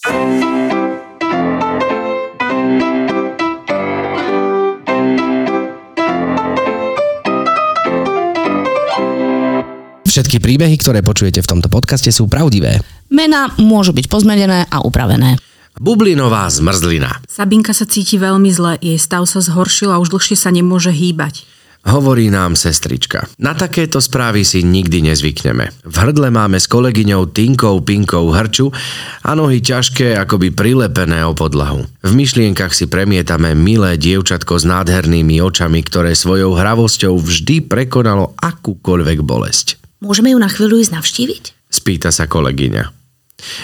[0.00, 0.16] Všetky
[10.40, 12.80] príbehy, ktoré počujete v tomto podcaste sú pravdivé.
[13.12, 15.36] Mená môžu byť pozmenené a upravené.
[15.76, 17.20] Bublinová zmrzlina.
[17.28, 21.44] Sabinka sa cíti veľmi zle, jej stav sa zhoršil a už dlhšie sa nemôže hýbať.
[21.80, 23.24] Hovorí nám sestrička.
[23.40, 25.72] Na takéto správy si nikdy nezvykneme.
[25.80, 28.68] V hrdle máme s kolegyňou Tinkou Pinkou hrču
[29.24, 31.88] a nohy ťažké, akoby prilepené o podlahu.
[32.04, 39.24] V myšlienkach si premietame milé dievčatko s nádhernými očami, ktoré svojou hravosťou vždy prekonalo akúkoľvek
[39.24, 39.80] bolesť.
[40.04, 41.44] Môžeme ju na chvíľu ísť navštíviť?
[41.72, 42.92] Spýta sa kolegyňa.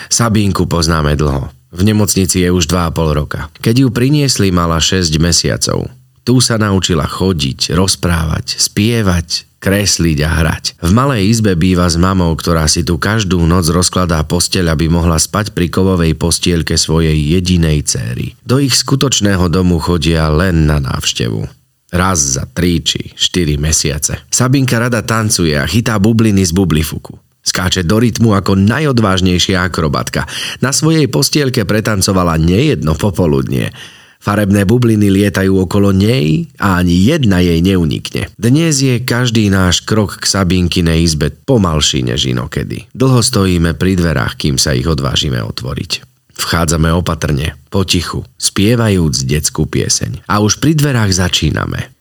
[0.09, 1.53] Sabínku poznáme dlho.
[1.69, 3.53] V nemocnici je už 2,5 roka.
[3.61, 5.93] Keď ju priniesli, mala 6 mesiacov.
[6.27, 10.65] Tu sa naučila chodiť, rozprávať, spievať, kresliť a hrať.
[10.83, 15.23] V malej izbe býva s mamou, ktorá si tu každú noc rozkladá posteľ, aby mohla
[15.23, 18.35] spať pri kovovej postielke svojej jedinej céry.
[18.43, 21.47] Do ich skutočného domu chodia len na návštevu.
[21.95, 24.27] Raz za 3 či 4 mesiace.
[24.27, 27.15] Sabinka rada tancuje a chytá bubliny z bublifuku.
[27.47, 30.27] Skáče do rytmu ako najodvážnejšia akrobatka.
[30.59, 33.71] Na svojej postielke pretancovala nejedno popoludnie.
[34.21, 38.29] Farebné bubliny lietajú okolo nej a ani jedna jej neunikne.
[38.37, 42.91] Dnes je každý náš krok k Sabinkinej izbe pomalší než inokedy.
[42.93, 46.07] Dlho stojíme pri dverách, kým sa ich odvážime otvoriť.
[46.37, 50.29] Vchádzame opatrne, potichu, spievajúc detskú pieseň.
[50.29, 51.96] A už pri dverách začíname.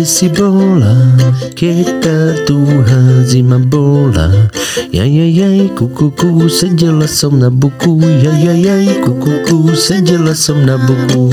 [0.00, 0.96] Kukulienka, kde si bola,
[1.52, 4.48] keď tá túha zima bola.
[4.92, 11.28] Jajajaj, kukuku, sedela som na buku, jajajaj, kukuku, sedela som na buku.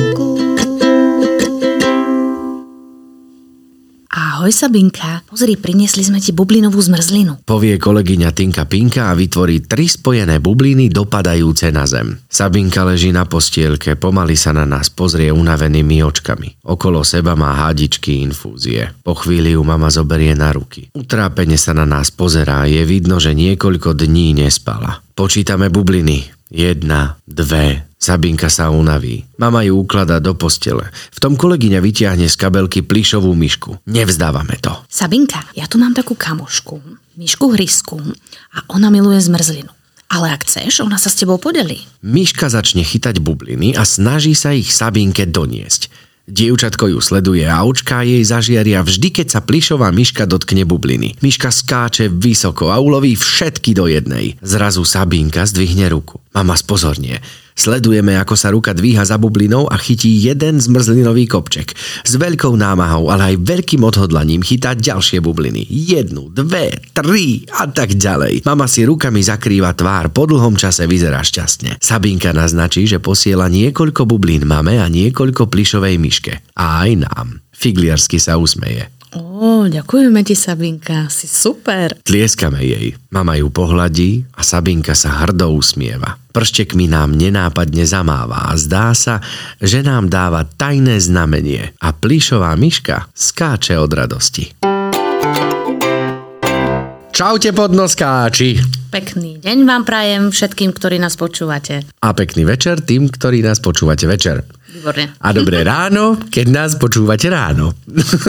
[4.37, 7.41] Ahoj Sabinka, pozri, priniesli sme ti bublinovú zmrzlinu.
[7.41, 12.21] Povie kolegyňa Tinka Pinka a vytvorí tri spojené bubliny dopadajúce na zem.
[12.29, 16.69] Sabinka leží na postielke, pomaly sa na nás pozrie unavenými očkami.
[16.69, 18.93] Okolo seba má hádičky infúzie.
[19.01, 20.93] Po chvíli ju mama zoberie na ruky.
[20.93, 25.01] Utrápene sa na nás pozerá, je vidno, že niekoľko dní nespala.
[25.17, 26.29] Počítame bubliny.
[26.53, 29.25] Jedna, dve, Sabinka sa unaví.
[29.41, 30.93] Mama ju ukladá do postele.
[30.93, 33.81] V tom kolegyňa vytiahne z kabelky plišovú myšku.
[33.89, 34.77] Nevzdávame to.
[34.85, 36.77] Sabinka, ja tu mám takú kamošku,
[37.17, 37.97] myšku Hrysku
[38.53, 39.73] a ona miluje zmrzlinu.
[40.05, 41.81] Ale ak chceš, ona sa s tebou podelí.
[42.05, 45.89] Myška začne chytať bubliny a snaží sa ich Sabinke doniesť.
[46.27, 51.15] Dievčatko ju sleduje a očká jej zažiaria vždy, keď sa plišová myška dotkne bubliny.
[51.23, 54.35] Myška skáče vysoko a uloví všetky do jednej.
[54.43, 56.19] Zrazu Sabinka zdvihne ruku.
[56.35, 57.23] Mama spozornie.
[57.57, 61.73] Sledujeme, ako sa ruka dvíha za bublinou a chytí jeden zmrzlinový kopček.
[62.05, 65.65] S veľkou námahou, ale aj veľkým odhodlaním chytá ďalšie bubliny.
[65.65, 68.45] Jednu, dve, tri a tak ďalej.
[68.45, 71.81] Mama si rukami zakrýva tvár, po dlhom čase vyzerá šťastne.
[71.81, 76.33] Sabinka naznačí, že posiela niekoľko bublín mame a niekoľko plišovej myške.
[76.53, 77.27] A aj nám.
[77.57, 78.96] Figliarsky sa usmeje.
[79.15, 81.95] Ó, ďakujeme ti Sabinka, si super.
[82.03, 82.99] Tlieskame jej.
[83.07, 86.19] Mama ju pohladí a Sabinka sa hrdo usmieva.
[86.35, 89.23] Prštekmi nám nenápadne zamáva a zdá sa,
[89.63, 94.76] že nám dáva tajné znamenie a plišová myška skáče od radosti.
[97.17, 98.61] Čaute podnoskáči!
[98.93, 101.81] Pekný deň vám prajem všetkým, ktorí nás počúvate.
[102.05, 104.45] A pekný večer tým, ktorí nás počúvate večer.
[104.69, 105.17] Výborne.
[105.17, 107.73] A dobré ráno, keď nás počúvate ráno.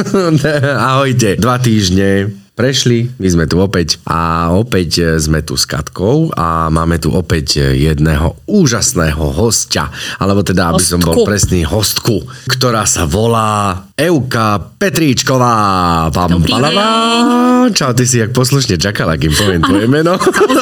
[0.88, 1.36] Ahojte.
[1.36, 6.98] Dva týždne prešli, my sme tu opäť a opäť sme tu s Katkou a máme
[6.98, 9.86] tu opäť jedného úžasného hostia,
[10.18, 11.28] alebo teda, aby som bol Hostku.
[11.30, 15.54] presný, hostku, ktorá sa volá Euka Petríčková.
[16.10, 16.50] Pam, Dobrý.
[17.68, 20.18] Čau, ty si jak poslušne čakala, kým poviem tvoje meno.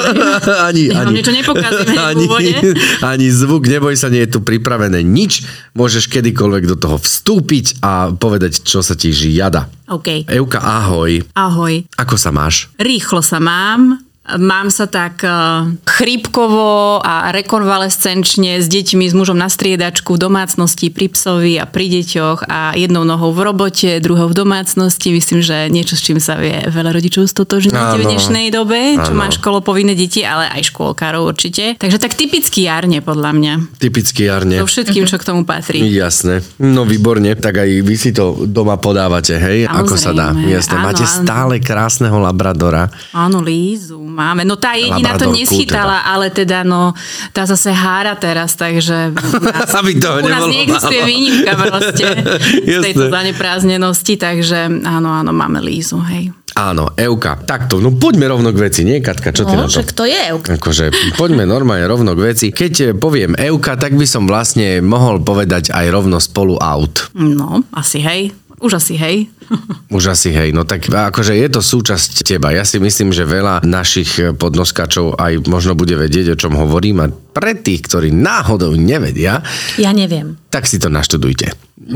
[0.68, 2.52] ani, vám v ani, úvode.
[3.00, 5.46] ani zvuk, neboj sa, nie je tu pripravené nič.
[5.72, 9.70] Môžeš kedykoľvek do toho vstúpiť a povedať, čo sa ti žiada.
[9.86, 10.26] OK.
[10.26, 11.22] Euka, ahoj.
[11.38, 11.85] Ahoj.
[11.94, 12.70] Ako sa máš?
[12.82, 14.05] Rýchlo sa mám.
[14.26, 20.90] Mám sa tak uh, chrípkovo a rekonvalescenčne s deťmi, s mužom na striedačku v domácnosti,
[20.90, 25.14] pri psovi a pri deťoch a jednou nohou v robote, druhou v domácnosti.
[25.14, 29.30] Myslím, že niečo, s čím sa vie veľa rodičov stotožniť v dnešnej dobe, čo má
[29.30, 31.78] školopovinné deti, ale aj škôlkarov určite.
[31.78, 33.52] Takže tak typicky jarne podľa mňa.
[33.78, 34.58] Typicky jarne.
[34.58, 35.86] So všetkým, čo k tomu patrí.
[35.86, 36.42] Jasné.
[36.58, 37.38] No výborne.
[37.38, 39.70] Tak aj vy si to doma podávate, hej?
[39.70, 40.34] Ako sa dá.
[40.34, 40.50] Samozrejme.
[40.50, 40.74] Jasné.
[40.74, 41.14] Áno, Máte áno.
[41.14, 42.90] stále krásneho labradora.
[43.14, 44.48] Áno, Lízu máme.
[44.48, 46.96] No tá jediná to neschytala, ale teda no,
[47.36, 52.04] tá zase hára teraz, takže u nás, Aby toho u nás neexistuje výnimka proste
[52.64, 56.32] z tejto zaneprázdnenosti, takže áno, áno, máme Lízu, hej.
[56.56, 57.36] Áno, Euka.
[57.36, 59.84] Takto, no poďme rovno k veci, nie Katka, čo ty No, na to?
[59.84, 60.56] kto je Euka?
[60.56, 60.88] Akože
[61.20, 62.46] poďme normálne rovno k veci.
[62.48, 67.12] Keď eh, poviem Euka, tak by som vlastne mohol povedať aj rovno spolu out.
[67.12, 68.32] No, asi hej.
[68.56, 69.28] Už asi hej.
[69.96, 72.50] Už asi hej, no tak akože je to súčasť teba.
[72.50, 77.12] Ja si myslím, že veľa našich podnoskačov aj možno bude vedieť, o čom hovorím a
[77.12, 79.44] pre tých, ktorí náhodou nevedia,
[79.76, 80.40] Ja neviem.
[80.48, 81.52] tak si to naštudujte.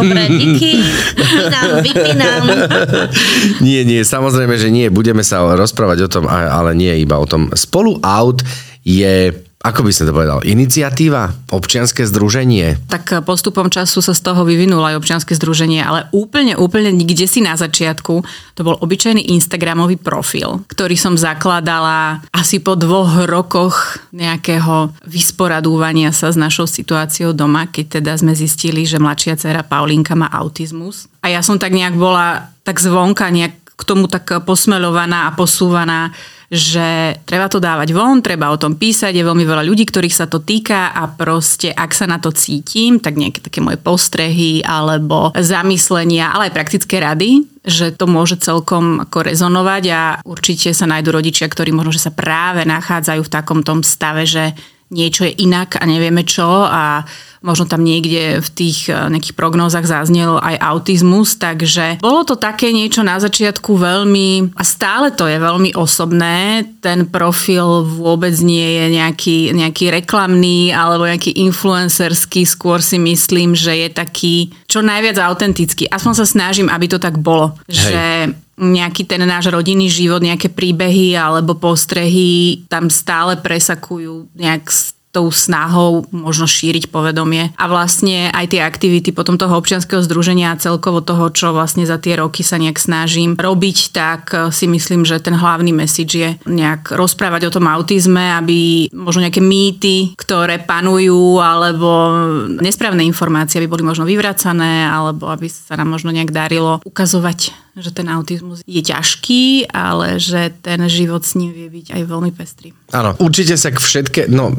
[0.00, 0.80] Dobre, díky.
[1.14, 2.42] Vypínam, vypínam.
[3.60, 4.88] Nie, nie, samozrejme, že nie.
[4.88, 7.52] Budeme sa rozprávať o tom, ale nie iba o tom.
[7.52, 8.40] Spolu out
[8.80, 12.80] je, ako by som to povedal, iniciatíva, občianske združenie.
[12.88, 17.44] Tak postupom času sa z toho vyvinulo aj občianske združenie, ale úplne, úplne nikde si
[17.44, 18.24] na začiatku
[18.56, 26.32] to bol obyčajný Instagramový profil, ktorý som zakladala asi po dvoch rokoch nejakého vysporadúvania sa
[26.32, 31.04] s našou situáciou doma, keď teda sme zistili, že mladšia dcera Paulinka má autizmus.
[31.20, 36.12] A ja som tak nejak bola tak zvonka nejak k tomu tak posmeľovaná a posúvaná,
[36.50, 40.26] že treba to dávať von, treba o tom písať, je veľmi veľa ľudí, ktorých sa
[40.26, 45.30] to týka a proste ak sa na to cítim, tak nejaké také moje postrehy alebo
[45.38, 51.14] zamyslenia, ale aj praktické rady, že to môže celkom ako rezonovať a určite sa nájdú
[51.14, 54.50] rodičia, ktorí možno, že sa práve nachádzajú v takom tom stave, že
[54.90, 57.06] niečo je inak a nevieme čo a
[57.40, 62.70] možno tam niekde v tých eh, nejakých prognózach zaznel aj autizmus, takže bolo to také
[62.70, 68.84] niečo na začiatku veľmi, a stále to je veľmi osobné, ten profil vôbec nie je
[69.00, 75.88] nejaký, nejaký reklamný alebo nejaký influencerský, skôr si myslím, že je taký čo najviac autentický.
[75.88, 77.74] Aspoň sa snažím, aby to tak bolo, Hej.
[77.74, 78.04] že
[78.60, 85.26] nejaký ten náš rodinný život, nejaké príbehy alebo postrehy tam stále presakujú nejak s tou
[85.34, 87.50] snahou možno šíriť povedomie.
[87.58, 91.98] A vlastne aj tie aktivity potom toho občianskeho združenia a celkovo toho, čo vlastne za
[91.98, 96.30] tie roky sa nejak snažím robiť, tak eh, si myslím, že ten hlavný message je
[96.46, 102.14] nejak rozprávať o tom autizme, aby možno nejaké mýty, ktoré panujú, alebo
[102.62, 107.90] nesprávne informácie, aby boli možno vyvracané, alebo aby sa nám možno nejak darilo ukazovať, že
[107.90, 112.74] ten autizmus je ťažký, ale že ten život s ním vie byť aj veľmi pestrý.
[112.90, 114.50] Áno, určite sa k všetké, no,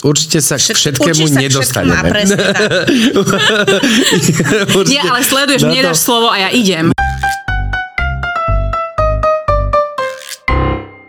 [0.00, 1.90] určite sa k všetkému sa k nedostaneme.
[1.90, 2.56] všetkému, a presne tak.
[4.70, 6.93] Určite- Nie, ale sleduješ, Na mne dáš slovo a ja idem.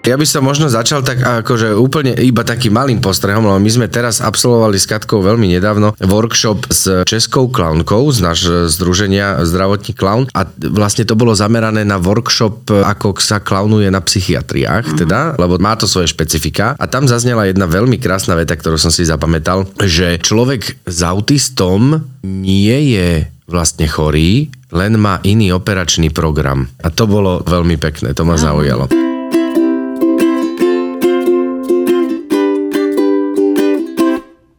[0.05, 3.87] Ja by som možno začal tak akože úplne iba takým malým postrehom, lebo my sme
[3.89, 10.29] teraz absolvovali s Katkou veľmi nedávno workshop s Českou klaunkou z náš združenia Zdravotní klaun
[10.37, 15.73] a vlastne to bolo zamerané na workshop, ako sa klaunuje na psychiatriách, teda, lebo má
[15.73, 20.21] to svoje špecifika a tam zaznela jedna veľmi krásna veta, ktorú som si zapamätal, že
[20.21, 26.69] človek s autistom nie je vlastne chorý, len má iný operačný program.
[26.85, 29.14] A to bolo veľmi pekné, to ma zaujalo.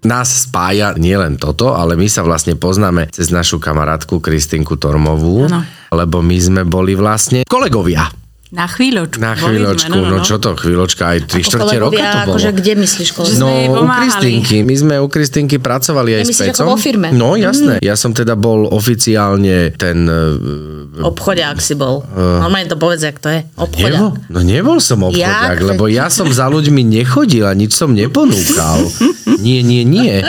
[0.06, 5.66] Nás spája nielen toto, ale my sa vlastne poznáme cez našu kamarátku Kristinku Tormovú, Áno.
[5.90, 8.06] lebo my sme boli vlastne kolegovia.
[8.48, 9.18] Na chvíľočku.
[9.18, 12.34] Na chvíľočku, sme, no, čo to, chvíľočka, aj 3 čtvrte roka to bolo.
[12.34, 13.34] akože kde myslíš kolegovia?
[13.34, 13.86] Že No, u.
[13.90, 14.56] Kristinky.
[14.62, 16.66] My sme u Kristinky pracovali aj s Nemyslíš, ako Pecom.
[16.68, 17.06] vo firme?
[17.10, 17.82] No, jasné.
[17.82, 20.06] Ja som teda bol oficiálne ten...
[20.06, 22.06] e, Obchodiak si bol.
[22.08, 23.40] Normálne to povedz, jak to je.
[23.42, 24.14] Nebol, Obchodiak.
[24.30, 25.66] no nebol som obchodiak, Jak?
[25.66, 28.78] lebo ja som za ľuďmi nechodil a nič som neponúkal.
[29.36, 30.24] Nie, nie, nie.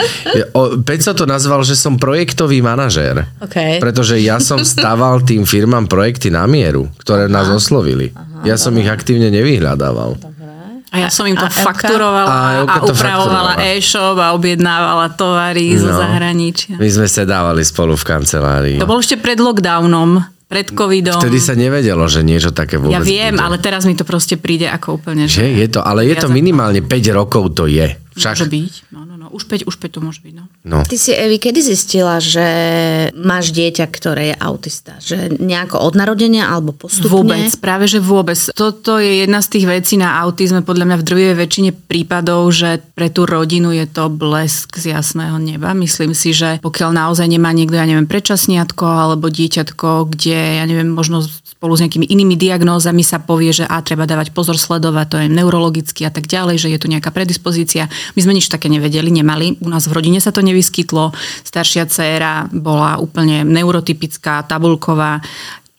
[0.52, 3.24] O, Peco to nazval, že som projektový manažér.
[3.40, 3.80] OK.
[3.80, 8.07] Pretože ja som stával tým firmám projekty na mieru, ktoré nás oslovili.
[8.42, 10.16] Ja som ich aktívne nevyhľadával.
[10.88, 15.92] A ja som im to A fakturovala A a, upravovala e-shop a objednávala tovary zo
[15.92, 16.00] No.
[16.00, 16.80] zahraničia.
[16.80, 18.76] My sme sedávali spolu v kancelárii.
[18.80, 21.20] To bolo ešte pred lockdownom, pred covidom.
[21.20, 23.44] Vtedy sa nevedelo, že niečo také vôbec ja viem, bude.
[23.44, 25.28] ale teraz mi to proste príde ako úplne...
[25.28, 27.92] Že je to, ale je to minimálne 5 rokov to je.
[28.16, 28.72] Však, Môže byť.
[28.88, 29.36] No, no, no.
[29.36, 30.44] Už 5, už 5 to môže byť, no.
[30.64, 30.80] no.
[30.88, 32.48] Ty si, Evi, kedy zistila, že
[33.12, 34.96] máš dieťa, ktoré je autista?
[35.04, 37.12] Že nejako od narodenia alebo postupne?
[37.12, 38.40] Vôbec, práve že vôbec.
[38.56, 42.80] Toto je jedna z tých vecí na autizme, podľa mňa v drvivej väčšine prípadov, že
[42.96, 45.76] pre tú rodinu je to blesk z jasného neba.
[45.76, 50.88] Myslím si, že pokiaľ naozaj nemá niekto, ja neviem, predčasniatko alebo dieťatko, kde, ja neviem,
[50.88, 51.20] možno
[51.58, 55.26] spolu s nejakými inými diagnózami sa povie, že a treba dávať pozor, sledovať, to je
[55.26, 57.90] neurologicky a tak ďalej, že je tu nejaká predispozícia.
[58.14, 59.58] My sme nič také nevedeli, nemali.
[59.58, 61.10] U nás v rodine sa to nevyskytlo.
[61.42, 65.18] Staršia dcéra bola úplne neurotypická, tabulková.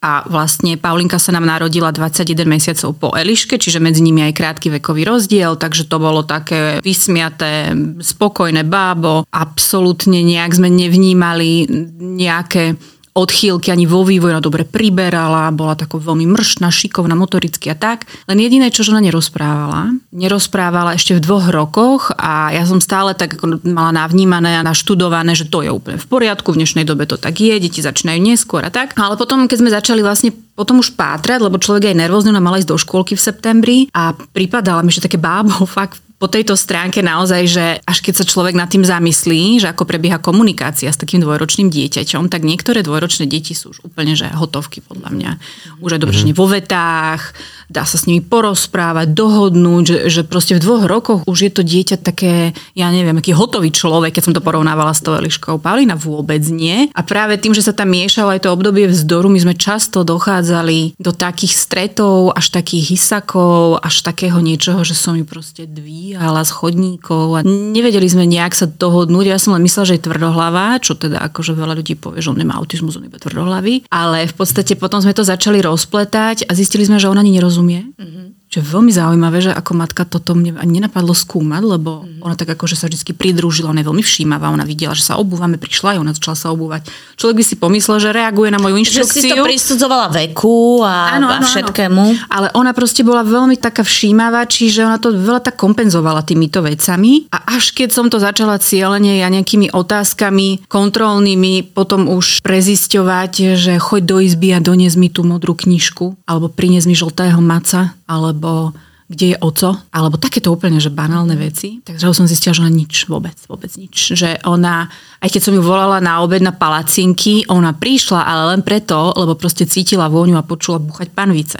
[0.04, 4.68] A vlastne Paulinka sa nám narodila 21 mesiacov po Eliške, čiže medzi nimi aj krátky
[4.80, 7.72] vekový rozdiel, takže to bolo také vysmiaté,
[8.04, 9.24] spokojné bábo.
[9.32, 11.68] Absolútne nejak sme nevnímali
[12.00, 12.76] nejaké
[13.14, 18.06] odchýlky ani vo vývoji, ona dobre priberala, bola takou veľmi mršná, šikovná, motoricky a tak.
[18.30, 23.38] Len jediné, čo ona nerozprávala, nerozprávala ešte v dvoch rokoch a ja som stále tak
[23.38, 27.18] ako mala navnímané a naštudované, že to je úplne v poriadku, v dnešnej dobe to
[27.20, 28.98] tak je, deti začínajú neskôr a tak.
[28.98, 32.60] Ale potom, keď sme začali vlastne potom už pátrať, lebo človek je nervózny, ona mala
[32.60, 37.00] ísť do škôlky v septembri a pripadala mi, že také bábo fakt po tejto stránke
[37.00, 41.24] naozaj, že až keď sa človek nad tým zamyslí, že ako prebieha komunikácia s takým
[41.24, 45.32] dvojročným dieťaťom, tak niektoré dvojročné deti sú už úplne že hotovky podľa mňa.
[45.80, 46.36] Už aj dobre, mm-hmm.
[46.36, 47.32] vo vetách,
[47.70, 51.62] dá sa s nimi porozprávať, dohodnúť, že, že proste v dvoch rokoch už je to
[51.64, 55.62] dieťa také, ja neviem, aký hotový človek, keď som to porovnávala s tou Eliškou.
[55.62, 56.90] Paulina vôbec nie.
[56.98, 61.00] A práve tým, že sa tam miešalo aj to obdobie vzdoru, my sme často dochádzali
[61.00, 66.42] do takých stretov, až takých hysakov, až takého niečoho, že som ju proste dví zbiehala
[66.42, 69.30] z chodníkov a nevedeli sme nejak sa dohodnúť.
[69.30, 72.40] Ja som len myslela, že je tvrdohlavá, čo teda akože veľa ľudí povie, že on
[72.42, 73.86] nemá autizmus, on iba tvrdohlavý.
[73.94, 77.59] Ale v podstate potom sme to začali rozpletať a zistili sme, že ona ani nerozumie.
[78.00, 78.19] Mm-hmm
[78.50, 82.26] čo je veľmi zaujímavé, že ako matka toto mne ani nenapadlo skúmať, lebo mm.
[82.26, 85.62] ona tak akože sa vždy pridružila, ona je veľmi všímavá, ona videla, že sa obúvame,
[85.62, 86.90] prišla a ona začala sa obúvať.
[87.14, 89.22] Človek by si pomyslel, že reaguje na moju inštrukciu.
[89.22, 92.02] Že si to prisudzovala veku a, ano, a všetkému.
[92.02, 92.26] Ano.
[92.26, 97.30] Ale ona proste bola veľmi taká všímavá, čiže ona to veľa tak kompenzovala týmito vecami.
[97.30, 103.78] A až keď som to začala cieľene ja nejakými otázkami kontrolnými potom už prezisťovať, že
[103.78, 108.74] choď do izby a donies mi tú modrú knižku, alebo prinies mi žltého maca, alebo
[109.10, 111.82] kde je oco, alebo takéto úplne, že banálne veci.
[111.82, 114.14] Takže som zistila, že ona nič, vôbec, vôbec nič.
[114.14, 114.86] Že ona,
[115.20, 119.36] aj keď som ju volala na obed na palacinky, ona prišla, ale len preto, lebo
[119.36, 121.60] proste cítila vôňu a počula buchať panvice.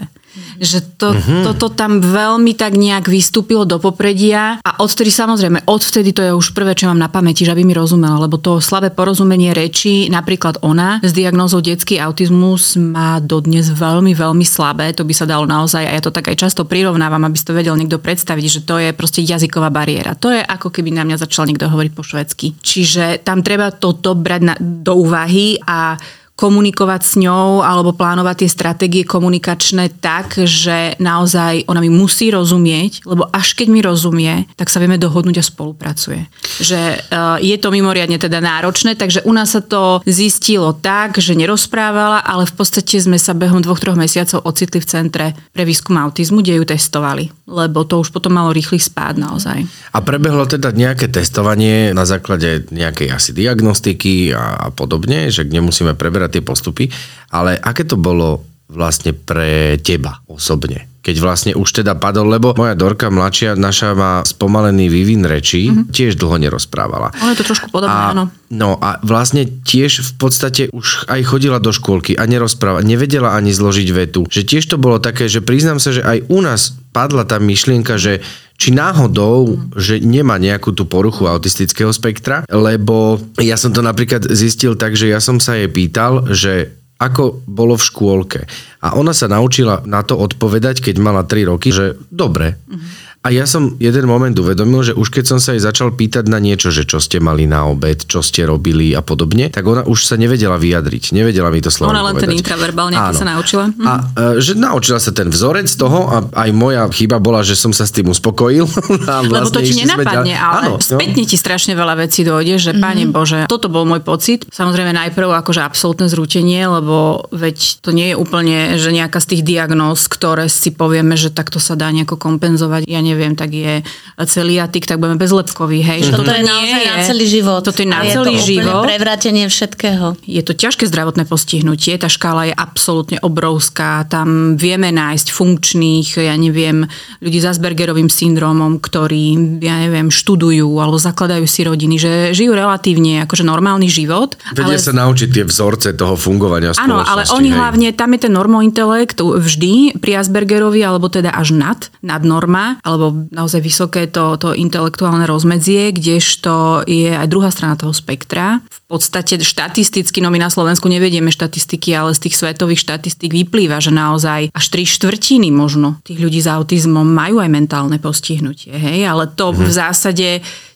[0.62, 1.42] Že to, mm-hmm.
[1.42, 6.54] toto tam veľmi tak nejak vystúpilo do popredia a odtedy samozrejme, odvtedy to je už
[6.54, 10.62] prvé, čo mám na pamäti, že aby mi rozumela, lebo to slabé porozumenie reči, napríklad
[10.62, 15.82] ona s diagnózou detský autizmus má dodnes veľmi, veľmi slabé, to by sa dalo naozaj,
[15.82, 18.78] a ja to tak aj často prirovnávam, aby si to vedel niekto predstaviť, že to
[18.78, 20.14] je proste jazyková bariéra.
[20.14, 22.54] To je ako keby na mňa začal niekto hovoriť po švedsky.
[22.62, 25.98] Čiže tam treba toto brať na, do úvahy a
[26.40, 33.04] komunikovať s ňou alebo plánovať tie stratégie komunikačné tak, že naozaj ona mi musí rozumieť,
[33.04, 36.24] lebo až keď mi rozumie, tak sa vieme dohodnúť a spolupracuje.
[36.64, 36.80] Že
[37.12, 42.24] uh, je to mimoriadne teda náročné, takže u nás sa to zistilo tak, že nerozprávala,
[42.24, 46.40] ale v podstate sme sa behom dvoch, troch mesiacov ocitli v centre pre výskum autizmu,
[46.40, 49.68] kde ju testovali, lebo to už potom malo rýchly spád naozaj.
[49.92, 55.92] A prebehlo teda nejaké testovanie na základe nejakej asi diagnostiky a, a podobne, že nemusíme
[55.98, 56.88] preberať tie postupy,
[57.34, 60.86] ale aké to bolo vlastne pre teba osobne?
[61.00, 65.96] Keď vlastne už teda padol, lebo moja Dorka mladšia naša má spomalený vývin rečí, mm-hmm.
[65.96, 67.16] tiež dlho nerozprávala.
[67.16, 68.28] Ale je to trošku podobné, a, áno.
[68.52, 73.48] No a vlastne tiež v podstate už aj chodila do škôlky a nerozpráva, nevedela ani
[73.48, 74.28] zložiť vetu.
[74.28, 77.96] Že tiež to bolo také, že priznám sa, že aj u nás padla tá myšlienka,
[77.96, 78.20] že
[78.60, 84.76] či náhodou, že nemá nejakú tú poruchu autistického spektra, lebo ja som to napríklad zistil
[84.76, 88.40] tak, že ja som sa jej pýtal, že ako bolo v škôlke.
[88.84, 92.60] A ona sa naučila na to odpovedať, keď mala 3 roky, že dobre.
[92.68, 93.09] Mm-hmm.
[93.20, 96.40] A ja som jeden moment uvedomil, že už keď som sa jej začal pýtať na
[96.40, 100.08] niečo, že čo ste mali na obed, čo ste robili a podobne, tak ona už
[100.08, 101.12] sa nevedela vyjadriť.
[101.12, 102.32] Nevedela mi to slovo Ona len povedať.
[102.32, 103.64] ten intraverbál nejaký sa naučila.
[103.76, 103.84] Hm.
[103.84, 107.76] A e, že naučila sa ten vzorec toho a aj moja chyba bola, že som
[107.76, 108.64] sa s tým uspokojil.
[109.10, 110.36] A vlastne Lebo to ti nenapadne, ďalej.
[110.38, 110.80] ale áno, no.
[110.80, 111.28] spätne no.
[111.28, 112.84] ti strašne veľa vecí dojde, že mm-hmm.
[112.84, 114.48] Pane Bože, toto bol môj pocit.
[114.48, 119.42] Samozrejme najprv akože absolútne zrútenie, lebo veď to nie je úplne, že nejaká z tých
[119.44, 122.86] diagnóz, ktoré si povieme, že takto sa dá nejako kompenzovať.
[122.86, 123.82] Ja neviem, tak je
[124.22, 126.00] celiatik, tak budeme bezlepkový, hej.
[126.06, 126.18] Mm-hmm.
[126.18, 127.60] Toto je naozaj na celý život.
[127.66, 128.82] Toto je na je celý to život.
[128.86, 130.14] prevratenie všetkého.
[130.28, 136.36] Je to ťažké zdravotné postihnutie, tá škála je absolútne obrovská, tam vieme nájsť funkčných, ja
[136.36, 136.84] neviem,
[137.24, 143.24] ľudí s Aspergerovým syndromom, ktorí, ja neviem, študujú alebo zakladajú si rodiny, že žijú relatívne
[143.24, 144.36] akože normálny život.
[144.52, 144.82] Vedia ale...
[144.82, 147.56] sa naučiť tie vzorce toho fungovania Áno, ale oni hej.
[147.56, 152.99] hlavne, tam je ten normointelekt vždy pri Aspergerovi, alebo teda až nad, nad norma, alebo
[153.32, 158.60] naozaj vysoké to, to intelektuálne rozmedzie, kdežto je aj druhá strana toho spektra.
[158.68, 163.80] V podstate štatisticky, no my na Slovensku nevedieme štatistiky, ale z tých svetových štatistík vyplýva,
[163.80, 168.76] že naozaj až tri štvrtiny možno tých ľudí s autizmom majú aj mentálne postihnutie.
[168.76, 169.08] Hej?
[169.08, 169.72] Ale to v mhm.
[169.72, 170.28] zásade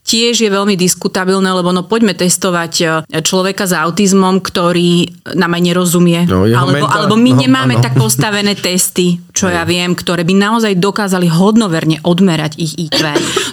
[0.04, 2.86] tiež je veľmi diskutabilné, lebo no poďme testovať e,
[3.24, 6.28] človeka s autizmom, ktorý nám aj nerozumie.
[6.28, 7.82] No, alebo, mentál- alebo my no, nemáme áno.
[7.82, 13.02] tak postavené testy, čo ja viem, ktoré by naozaj dokázali hodnoverne odmerať ich IQ.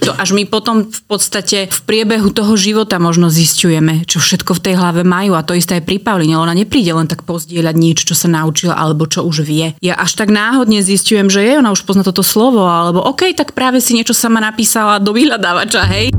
[0.05, 4.63] To až my potom v podstate v priebehu toho života možno zistujeme, čo všetko v
[4.69, 6.37] tej hlave majú a to isté aj pri Pauline.
[6.37, 9.73] Ona nepríde len tak pozdieľať niečo, čo sa naučila alebo čo už vie.
[9.81, 13.57] Ja až tak náhodne zistujem, že je, ona už pozná toto slovo, alebo OK, tak
[13.57, 16.13] práve si niečo sama napísala do vyhľadávača, hej.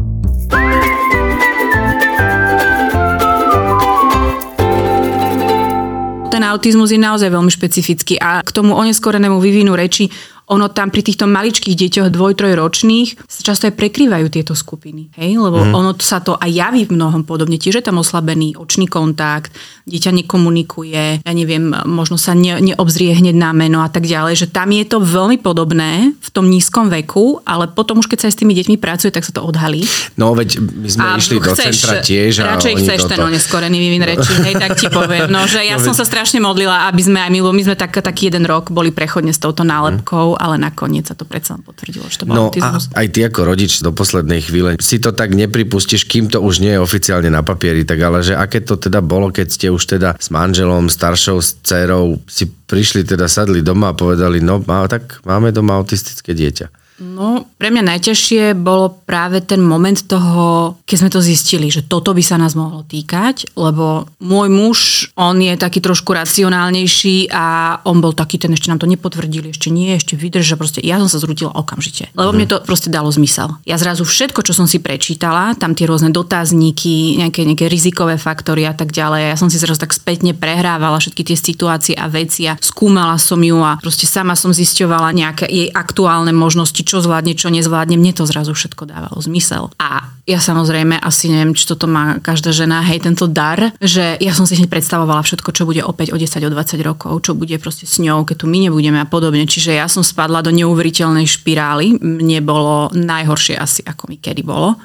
[6.53, 10.13] Autizmus je naozaj veľmi špecifický a k tomu oneskorenému vývinu reči
[10.51, 15.15] ono tam pri týchto maličkých deťoch dvoj, troj ročných sa často aj prekrývajú tieto skupiny.
[15.15, 15.39] Hej?
[15.39, 15.73] Lebo mm.
[15.73, 17.57] ono sa to aj javí v mnohom podobne.
[17.57, 19.55] Tiež je tam oslabený očný kontakt,
[19.87, 24.45] dieťa nekomunikuje, ja neviem, možno sa ne, neobzrie hneď na meno a tak ďalej.
[24.45, 28.27] Že tam je to veľmi podobné v tom nízkom veku, ale potom už keď sa
[28.29, 29.87] aj s tými deťmi pracuje, tak sa to odhalí.
[30.19, 33.11] No veď my sme išli do centra tiež a radšej chceš toto...
[33.15, 35.31] ten oneskorený vývin reči, hej, tak ti poviem.
[35.31, 38.29] No, že ja som sa strašne modlila, aby sme aj my, my sme tak, taký
[38.29, 42.21] jeden rok boli prechodne s touto nálepkou, ale nakoniec sa to predsa len potvrdilo, že
[42.21, 42.91] to bol No a autizmus.
[42.93, 46.75] aj ty ako rodič do poslednej chvíle si to tak nepripustíš, kým to už nie
[46.75, 50.19] je oficiálne na papieri, tak ale že aké to teda bolo, keď ste už teda
[50.19, 55.23] s manželom, staršou, s dcerou si prišli teda, sadli doma a povedali, no má, tak
[55.23, 56.82] máme doma autistické dieťa.
[57.03, 62.15] No, pre mňa najťažšie bolo práve ten moment toho, keď sme to zistili, že toto
[62.15, 64.79] by sa nás mohlo týkať, lebo môj muž,
[65.19, 69.75] on je taký trošku racionálnejší a on bol taký, ten ešte nám to nepotvrdili, ešte
[69.75, 72.15] nie, ešte vydrž, že proste ja som sa zrutila okamžite.
[72.15, 73.59] Lebo mne to proste dalo zmysel.
[73.67, 78.63] Ja zrazu všetko, čo som si prečítala, tam tie rôzne dotazníky, nejaké, nejaké rizikové faktory
[78.63, 82.47] a tak ďalej, ja som si zrazu tak spätne prehrávala všetky tie situácie a veci
[82.47, 87.33] a skúmala som ju a proste sama som zisťovala nejaké jej aktuálne možnosti, čo zvládne,
[87.33, 89.73] čo nezvládne, mne to zrazu všetko dávalo zmysel.
[89.81, 94.37] A ja samozrejme asi neviem, či toto má každá žena, hej, tento dar, že ja
[94.37, 97.57] som si hneď predstavovala všetko, čo bude opäť o 10, o 20 rokov, čo bude
[97.57, 99.49] proste s ňou, keď tu my nebudeme a podobne.
[99.49, 101.97] Čiže ja som spadla do neuveriteľnej špirály.
[101.97, 104.77] Mne bolo najhoršie asi, ako mi kedy bolo.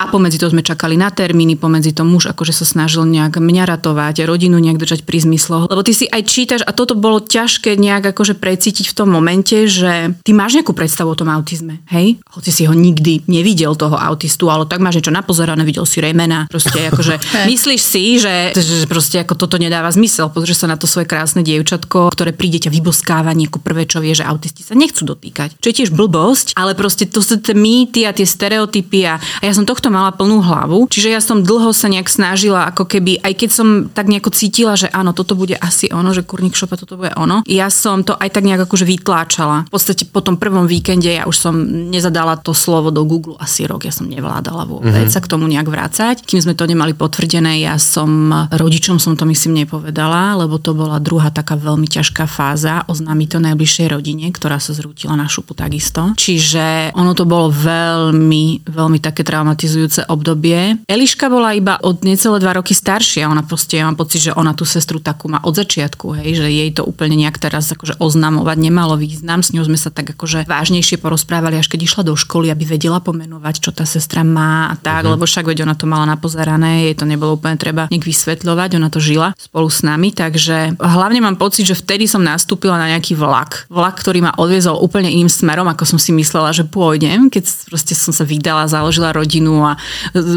[0.00, 3.68] A pomedzi to sme čakali na termíny, pomedzi to muž akože sa snažil nejak mňa
[3.68, 5.68] ratovať, rodinu nejak držať pri zmysloch.
[5.68, 9.68] Lebo ty si aj čítaš a toto bolo ťažké nejak akože precítiť v tom momente,
[9.68, 12.16] že ty máš nejakú predstavu o tom autizme, hej?
[12.32, 16.48] Hoci si ho nikdy nevidel toho autistu, ale tak máš niečo napozerané, videl si remena,
[16.48, 17.20] proste akože
[17.52, 20.32] myslíš si, že, že proste ako toto nedáva zmysel.
[20.32, 24.16] Pozrieš sa na to svoje krásne dievčatko, ktoré príde ťa vyboskáva ako prvé, čo vie,
[24.16, 25.60] že autisti sa nechcú dotýkať.
[25.60, 29.42] Čo je tiež blbosť, ale proste to sú tie mýty a tie stereotypy a, a
[29.44, 30.86] ja som tohto mala plnú hlavu.
[30.88, 34.78] Čiže ja som dlho sa nejak snažila, ako keby, aj keď som tak nejako cítila,
[34.78, 37.42] že áno, toto bude asi ono, že kurník šopa, toto bude ono.
[37.44, 39.66] Ja som to aj tak nejak akože vytláčala.
[39.66, 41.54] V podstate po tom prvom víkende ja už som
[41.90, 45.10] nezadala to slovo do Google asi rok, ja som nevládala vôbec mm-hmm.
[45.10, 46.22] sa k tomu nejak vrácať.
[46.22, 51.00] Kým sme to nemali potvrdené, ja som rodičom som to myslím nepovedala, lebo to bola
[51.00, 56.12] druhá taká veľmi ťažká fáza oznámiť to najbližšej rodine, ktorá sa zrútila na šupu takisto.
[56.14, 59.79] Čiže ono to bolo veľmi, veľmi také traumatizujúce
[60.10, 60.82] obdobie.
[60.90, 63.30] Eliška bola iba od necelé dva roky staršia.
[63.30, 66.46] Ona proste, ja mám pocit, že ona tú sestru takú má od začiatku, hej, že
[66.50, 69.40] jej to úplne nejak teraz akože oznamovať nemalo význam.
[69.40, 72.98] S ňou sme sa tak akože vážnejšie porozprávali, až keď išla do školy, aby vedela
[72.98, 75.14] pomenovať, čo tá sestra má a tak, uh-huh.
[75.14, 78.88] lebo však veď ona to mala napozerané, jej to nebolo úplne treba nejak vysvetľovať, ona
[78.90, 83.14] to žila spolu s nami, takže hlavne mám pocit, že vtedy som nastúpila na nejaký
[83.14, 83.70] vlak.
[83.70, 87.94] Vlak, ktorý ma odviezol úplne iným smerom, ako som si myslela, že pôjdem, keď proste
[87.94, 89.74] som sa vydala, založila rodinu a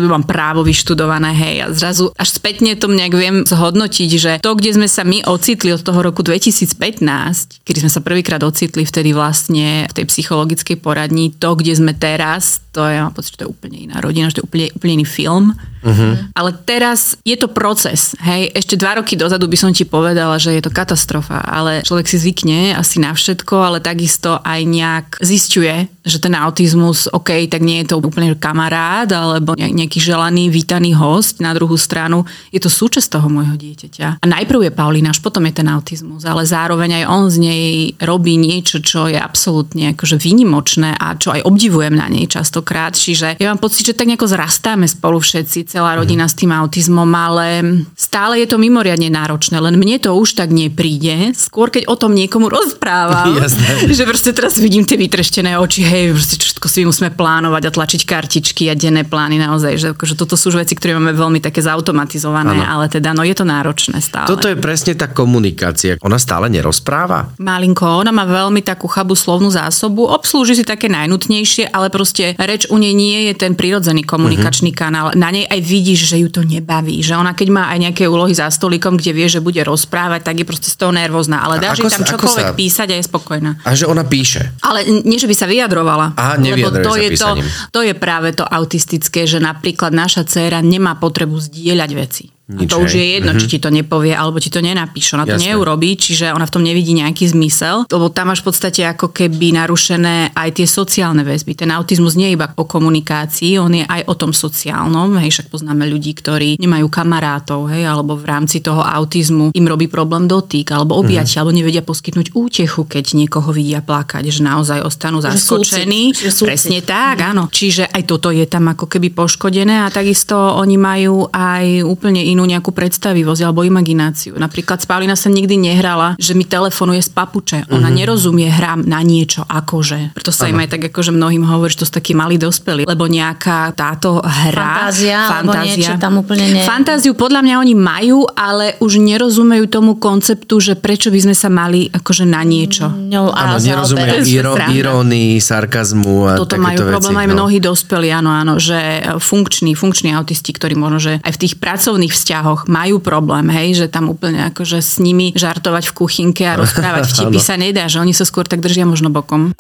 [0.10, 4.76] mám právo vyštudované, hej, a zrazu až spätne to nejak viem zhodnotiť, že to, kde
[4.76, 9.88] sme sa my ocitli od toho roku 2015, kedy sme sa prvýkrát ocitli vtedy vlastne
[9.90, 13.54] v tej psychologickej poradni, to, kde sme teraz, to je, mám pocit, že to je
[13.54, 15.46] úplne iná rodina, že to je úplne, úplne iný film.
[15.84, 16.16] Uh-huh.
[16.32, 20.56] Ale teraz je to proces, hej, ešte dva roky dozadu by som ti povedala, že
[20.56, 25.92] je to katastrofa, ale človek si zvykne asi na všetko, ale takisto aj nejak zistuje,
[26.04, 31.40] že ten autizmus, OK, tak nie je to úplne kamarát, alebo nejaký želaný, vítaný host,
[31.40, 34.20] na druhú stranu je to súčasť toho môjho dieťaťa.
[34.20, 37.66] A najprv je Paulina, až potom je ten autizmus, ale zároveň aj on z nej
[38.04, 43.00] robí niečo, čo je absolútne akože výnimočné a čo aj obdivujem na nej častokrát.
[43.00, 47.08] Čiže ja mám pocit, že tak nejako zrastáme spolu všetci, celá rodina s tým autizmom,
[47.16, 51.32] ale stále je to mimoriadne náročné, len mne to už tak nepríde.
[51.32, 53.88] Skôr keď o tom niekomu rozprávam, Jasné.
[53.88, 58.02] že proste teraz vidím tie vytreštené oči, hej, proste všetko si musíme plánovať a tlačiť
[58.04, 62.58] kartičky a denné plány naozaj, že akože toto sú veci, ktoré máme veľmi také zautomatizované,
[62.58, 62.66] Áno.
[62.66, 64.26] ale teda no je to náročné stále.
[64.26, 66.02] Toto je presne tá komunikácia.
[66.02, 67.38] Ona stále nerozpráva?
[67.38, 72.66] Malinko, ona má veľmi takú chabú slovnú zásobu, obslúži si také najnutnejšie, ale proste reč
[72.66, 74.78] u nej nie je ten prirodzený komunikačný Mhm.
[74.78, 75.08] kanál.
[75.14, 78.32] Na nej aj vidíš, že ju to nebaví, že ona keď má aj nejaké úlohy
[78.32, 81.86] za stolikom, kde vie, že bude rozprávať, tak je proste z toho nervózna, ale ako
[81.86, 83.52] jej tam čokoľvek sa- písať a je spokojná.
[83.62, 84.56] A že ona píše.
[84.64, 85.83] Ale nie, že by sa vyjadrovala.
[86.18, 87.30] Aha, lebo nevyjadruje to je to,
[87.70, 92.33] to je práve to autistické, že napríklad naša dcéra nemá potrebu zdieľať veci.
[92.56, 93.00] Nič, a to už hej.
[93.00, 93.40] je jedno, Mhm.
[93.40, 95.14] či ti to nepovie, alebo ti to nenapíše.
[95.14, 95.46] Ona to Jasné.
[95.50, 99.56] neurobí, čiže ona v tom nevidí nejaký zmysel, lebo tam máš v podstate ako keby
[99.56, 101.56] narušené aj tie sociálne väzby.
[101.56, 105.18] Ten autizmus nie je iba o komunikácii, on je aj o tom sociálnom.
[105.18, 109.88] Hej, však poznáme ľudí, ktorí nemajú kamarátov, hej, alebo v rámci toho autizmu im robí
[109.88, 115.20] problém dotyk, alebo objatie, alebo nevedia poskytnúť útechu, keď niekoho vidia plakať, že naozaj ostanú
[115.20, 116.14] Že zaskočení.
[116.14, 116.48] že súcit.
[116.54, 117.50] Presne tak, áno.
[117.50, 122.43] Čiže aj toto je tam ako keby poškodené a takisto oni majú aj úplne inú
[122.46, 124.36] nejakú predstavivosť alebo imagináciu.
[124.36, 127.58] Napríklad Spálina sa nikdy nehrala, že mi telefonuje z papuče.
[127.72, 130.14] Ona nerozumie hrám na niečo akože.
[130.14, 133.06] Preto sa im aj tak akože mnohým hovorí, že to sú takí malí dospelí, lebo
[133.08, 138.76] nejaká táto hra, Fantázia, alebo niečo tam úplne ne- Fantáziu podľa mňa oni majú, ale
[138.80, 142.90] už nerozumejú tomu konceptu, že prečo by sme sa mali akože na niečo.
[142.90, 144.68] ňou Áno, iro- sranda.
[144.74, 147.34] irónii, sarkazmu a Toto majú problém veci, aj no.
[147.38, 148.78] mnohí dospelí, áno, áno, že
[149.20, 153.86] funkční, funkční autisti, ktorí možno, že aj v tých pracovných vzťahoch majú problém, hej, že
[153.92, 158.16] tam úplne akože s nimi žartovať v kuchynke a rozprávať vtipy sa nedá, že oni
[158.16, 159.52] sa skôr tak držia možno bokom.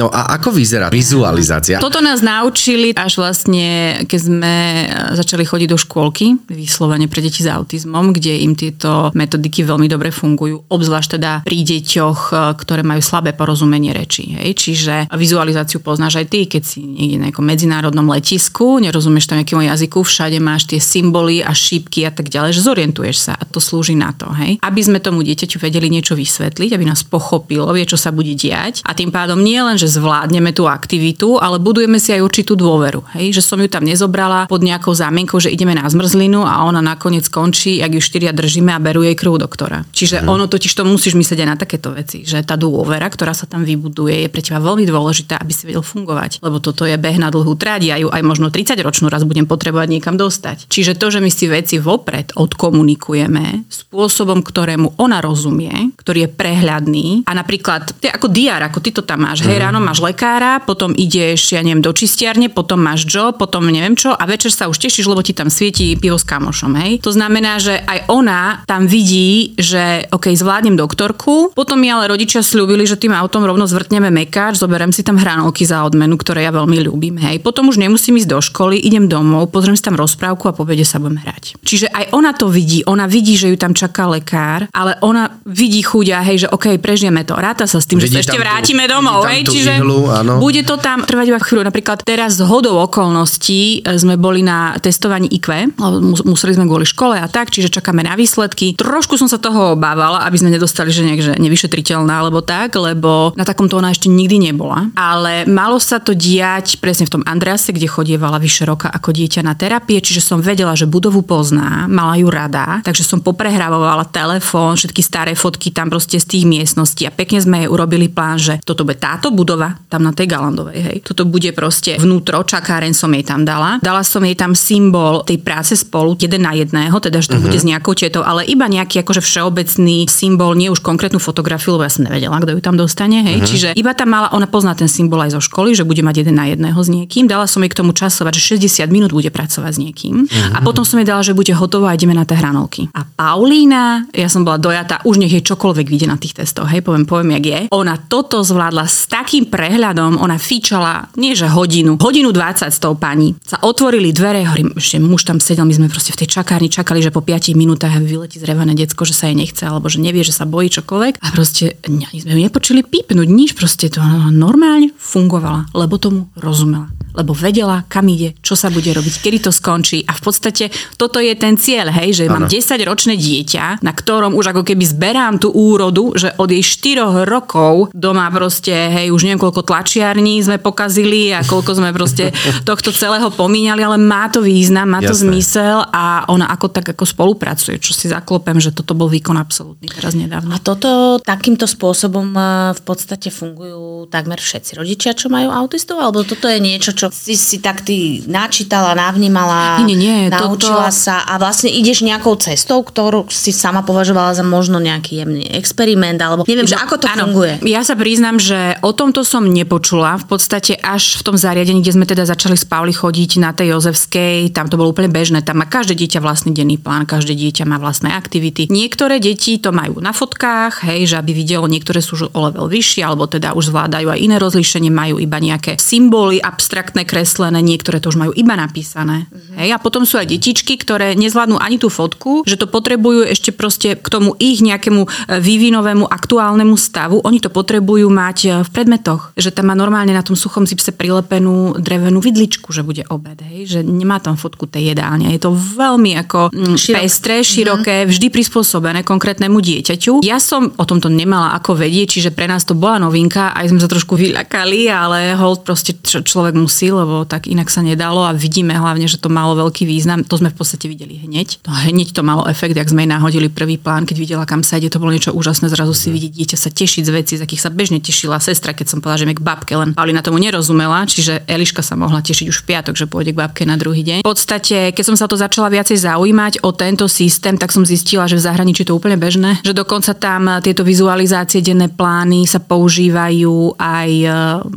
[0.00, 1.76] No a ako vyzerá vizualizácia?
[1.76, 7.44] Toto nás naučili až vlastne, keď sme e, začali chodiť do škôlky, vyslovene pre deti
[7.44, 12.80] s autizmom, kde im tieto metodiky veľmi dobre fungujú, obzvlášť teda pri deťoch, e, ktoré
[12.80, 14.40] majú slabé porozumenie reči.
[14.40, 14.56] Hej?
[14.56, 19.68] Čiže vizualizáciu poznáš aj ty, keď si niekde na nejakom medzinárodnom letisku, nerozumieš tam nejakému
[19.68, 23.60] jazyku, všade máš tie symboly a šípky a tak ďalej, že zorientuješ sa a to
[23.60, 24.32] slúži na to.
[24.32, 24.64] Hej?
[24.64, 28.80] Aby sme tomu dieťaťu vedeli niečo vysvetliť, aby nás pochopilo, vie, čo sa bude diať
[28.88, 33.02] a tým pádom nie len, že zvládneme tú aktivitu, ale budujeme si aj určitú dôveru.
[33.18, 33.36] Hej?
[33.36, 37.26] Že som ju tam nezobrala pod nejakou zámienkou, že ideme na zmrzlinu a ona nakoniec
[37.26, 39.82] skončí, ak ju štyria držíme a berú jej krv doktora.
[39.90, 43.50] Čiže ono totiž to musíš myslieť aj na takéto veci, že tá dôvera, ktorá sa
[43.50, 46.38] tam vybuduje, je pre teba veľmi dôležitá, aby si vedel fungovať.
[46.40, 49.44] Lebo toto je beh na dlhú tráť, ja ju aj možno 30 ročnú raz budem
[49.50, 50.70] potrebovať niekam dostať.
[50.70, 57.08] Čiže to, že my si veci vopred odkomunikujeme spôsobom, ktorému ona rozumie, ktorý je prehľadný
[57.28, 60.96] a napríklad, je ako diár, ako ty to tam máš, hej, ráno máš lekára, potom
[60.96, 64.80] ideš, ja neviem, do čistiarne, potom máš job, potom neviem čo a večer sa už
[64.80, 66.92] tešíš, lebo ti tam svieti pivo s kamošom, hej.
[67.04, 72.40] To znamená, že aj ona tam vidí, že OK, zvládnem doktorku, potom mi ale rodičia
[72.40, 76.52] slúbili, že tým autom rovno zvrtneme mekáč, zoberiem si tam hranolky za odmenu, ktoré ja
[76.54, 77.38] veľmi ľúbim, hej.
[77.44, 81.02] Potom už nemusím ísť do školy, idem domov, pozriem si tam rozprávku a po sa
[81.02, 81.60] budem hrať.
[81.60, 85.82] Čiže aj ona to vidí, ona vidí, že ju tam čaká lekár, ale ona vidí
[85.90, 88.86] chuďa, hej, že OK, prežijeme to, ráta sa s tým, že sa ešte tú- vrátime
[88.86, 90.38] domov, hej, čiže ihlu, áno.
[90.38, 91.66] bude to tam trvať iba chvíľu.
[91.66, 95.74] Napríklad teraz z hodou okolností e, sme boli na testovaní IQ,
[96.22, 98.78] museli sme kvôli škole a tak, čiže čakáme na výsledky.
[98.78, 103.34] Trošku som sa toho obávala, aby sme nedostali, že nejak, že nevyšetriteľná alebo tak, lebo
[103.34, 104.92] na takomto ona ešte nikdy nebola.
[104.94, 109.42] Ale malo sa to diať presne v tom Andrease, kde chodievala vyše roka ako dieťa
[109.42, 114.76] na terapie, čiže som vedela, že budovu pozná, mala ju rada, takže som poprehrávovala telefón,
[114.76, 118.60] všetky staré fotky tam proste z tých miestností a pekne sme jej urobili plán, že
[118.60, 120.96] toto bude táto budova, tam na tej Galandovej, hej.
[121.00, 123.80] Toto bude proste vnútro, čakáren som jej tam dala.
[123.80, 127.56] Dala som jej tam symbol tej práce spolu, jeden na jedného, teda že to bude
[127.56, 131.92] s nejakou tietou, ale iba nejaký akože všeobecný symbol, nie už konkrétnu fotografiu, lebo ja
[131.92, 133.40] som nevedela, kto ju tam dostane, hej.
[133.40, 136.36] Čiže iba tam mala, ona pozná ten symbol aj zo školy, že bude mať jeden
[136.36, 137.24] na jedného s niekým.
[137.24, 140.28] Dala som jej k tomu časovať, že 60 minút bude pracovať s niekým.
[140.52, 142.90] A potom som jej dala, že bude hotová a ideme na tie hranolky.
[142.92, 146.82] A Paulína, ja som bola dojatá, už nech jej čokoľvek vidie na tých testoch, hej,
[146.82, 147.60] poviem, poviem, jak je.
[147.70, 152.98] Ona toto zvládla s takým prehľadom, ona fičala, nie že hodinu, hodinu 20 s tou
[152.98, 153.38] pani.
[153.46, 156.98] Sa otvorili dvere, hovorím, ešte muž tam sedel, my sme proste v tej čakárni čakali,
[156.98, 160.34] že po 5 minútach vyletí zrevané decko, že sa jej nechce, alebo že nevie, že
[160.34, 161.22] sa bojí čokoľvek.
[161.22, 164.02] A proste ani sme ju nepočuli pípnuť, nič, proste to
[164.34, 166.90] normálne fungovala, lebo tomu rozumela.
[167.14, 170.04] Lebo vedela, kam ide, čo sa bude robiť, kedy to skončí.
[170.06, 170.64] A v podstate
[170.96, 172.44] toto je ten cieľ, hej, že ano.
[172.44, 177.26] mám 10-ročné dieťa, na ktorom už ako keby zberám tú úrodu, že od jej 4
[177.26, 182.30] rokov doma proste, hej, už neviem koľko tlačiarní sme pokazili a koľko sme proste
[182.68, 185.26] tohto celého pomínali, ale má to význam, má to Jasné.
[185.26, 189.90] zmysel a ona ako tak ako spolupracuje, čo si zaklopem, že toto bol výkon absolútny
[189.90, 190.54] teraz nedávno.
[190.54, 192.42] A toto takýmto spôsobom e,
[192.76, 196.00] v podstate fungujú takmer všetci rodičia, čo majú autistov?
[196.02, 201.00] Alebo toto je niečo, čo si si tak ty načítala, navnímala, nie, nie, naučila toto...
[201.00, 206.20] sa a vlastne ideš nejakou cestou, ktorú si sama považovala za možno nejaký jemný experiment,
[206.20, 207.64] alebo neviem, no, že ako to áno, funguje.
[207.64, 210.20] Ja sa priznám, že o tomto som nepočula.
[210.20, 213.72] V podstate až v tom zariadení, kde sme teda začali s Pauli chodiť na tej
[213.72, 215.40] Jozefskej, tam to bolo úplne bežné.
[215.40, 218.68] Tam má každé dieťa vlastný denný plán, každé dieťa má vlastné aktivity.
[218.68, 223.02] Niektoré deti to majú na fotkách, hej, že aby videlo, niektoré sú o level vyššie,
[223.06, 228.10] alebo teda už zvládajú aj iné rozlíšenie, majú iba nejaké symboly, abstraktné kreslené, niektoré to
[228.10, 229.26] už majú iba napísané.
[229.30, 229.56] Mm-hmm.
[229.60, 233.52] Hej, a potom sú aj detičky, ktoré nezvládnu ani tú fotku, že to potrebujú ešte
[233.52, 235.08] proste k tomu ich nejakému e,
[235.42, 240.24] vývinovému aktuálnemu stavu, oni to potrebujú mať e, v predmetoch, že tam má normálne na
[240.24, 244.96] tom suchom zipse prilepenú drevenú vidličku, že bude obed, hej, že nemá tam fotku tej
[244.96, 245.28] jedálne.
[245.34, 246.96] Je to veľmi ako mm, Širok.
[246.96, 248.12] pestré, široké, mm-hmm.
[248.16, 250.24] vždy prispôsobené konkrétnemu dieťaťu.
[250.24, 253.82] Ja som o tomto nemala ako vedieť, čiže pre nás to bola novinka, aj sme
[253.82, 258.72] sa trošku vyľakali, ale hold proste človek musí, lebo tak inak sa nedalo a vidíme
[258.72, 260.24] hlavne, že to malo veľký význam.
[260.24, 261.60] To sme v podstate videli hneď.
[261.68, 264.80] To hneď to malo efekt, ak sme jej nahodili prvý plán, keď videla, kam sa
[264.80, 265.68] ide, to bolo niečo úžasné.
[265.68, 268.86] Zrazu si vidieť dieťa sa tešiť z veci, z akých sa bežne tešila sestra, keď
[268.86, 272.46] som povedala, že mi k babke, len Paulina tomu nerozumela, čiže Eliška sa mohla tešiť
[272.46, 274.22] už v piatok, že pôjde k babke na druhý deň.
[274.22, 278.30] V podstate, keď som sa to začala viacej zaujímať o tento systém, tak som zistila,
[278.30, 283.74] že v zahraničí to úplne bežné, že dokonca tam tieto vizualizácie, denné plány sa používajú
[283.80, 284.28] aj e,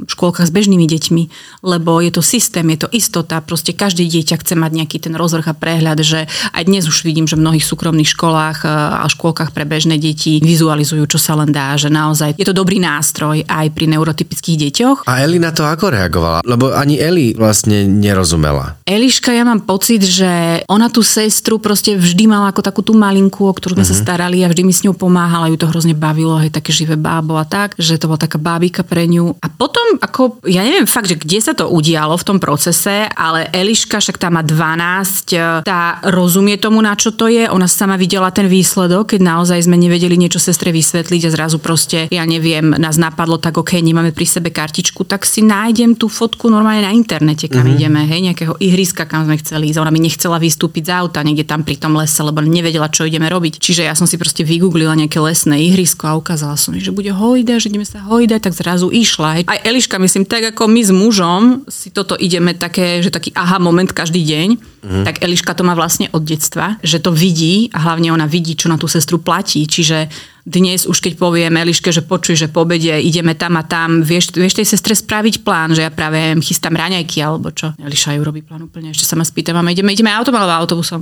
[0.08, 1.24] v škôlkach s bežnými deťmi,
[1.62, 5.52] lebo je to systém, je to istota, proste každý dieťa chce mať nejaký ten rozvrh
[5.52, 6.26] a prehľad, že
[6.56, 10.40] aj dnes už vidím, že v mnohých súkromných školách e, a škôlkach pre bežné deti
[10.40, 14.98] vizualizujú, čo sa len dá, že naozaj je to dobrý nástroj aj pri neurotypických deťoch.
[15.06, 16.40] A Eli na to ako reagovala?
[16.48, 18.80] Lebo ani Eli vlastne nerozumela.
[18.88, 23.50] Eliška, ja mám pocit, že ona tú sestru proste vždy mala ako takú tú malinku,
[23.50, 23.92] o ktorú sme uh-huh.
[23.92, 24.04] sa mhm.
[24.06, 27.36] starali a vždy mi s ňou pomáhala, ju to hrozne bavilo, hej, také živé bábo
[27.36, 29.36] a tak, že to bola taká bábika pre ňu.
[29.42, 33.52] A potom, ako, ja neviem fakt, že kde sa to udialo v tom procese, ale
[33.52, 38.32] Eliška, však tá má 12, tá rozumie tomu, na čo to je, ona sama videla
[38.32, 42.96] ten výsledok, keď naozaj sme nevedeli niečo sestre vysvetliť a zrazu proste, ja neviem, nás
[42.96, 47.50] napadlo tak, ok, nemáme pri sebe kartičku, tak si nájdem tú fotku normálne na internete,
[47.50, 47.76] kam uh-huh.
[47.76, 49.80] ideme, hej, nejakého ihriska, kam sme chceli ísť.
[49.82, 53.28] Ona mi nechcela vystúpiť z auta niekde tam pri tom lese, lebo nevedela, čo ideme
[53.28, 53.60] robiť.
[53.60, 57.58] Čiže ja som si proste vygooglila nejaké lesné ihrisko a ukázala som, že bude hojda,
[57.58, 59.44] že ideme sa hojdať, tak zrazu išla.
[59.48, 61.44] Aj Eliška, myslím, tak ako my s mužom
[61.74, 64.50] si toto ideme také, že taký aha moment každý deň,
[64.86, 65.04] mm.
[65.10, 68.70] tak Eliška to má vlastne od detstva, že to vidí a hlavne ona vidí, čo
[68.70, 69.66] na tú sestru platí.
[69.66, 70.14] Čiže
[70.46, 74.38] dnes už keď poviem Eliške, že počuj, že po obede ideme tam a tam, vieš,
[74.38, 77.74] vieš tej sestre spraviť plán, že ja práve chystám raňajky alebo čo.
[77.82, 81.02] Eliša ju robí plán úplne, ešte sa ma spýta, máme, ideme, ideme autom alebo autobusom.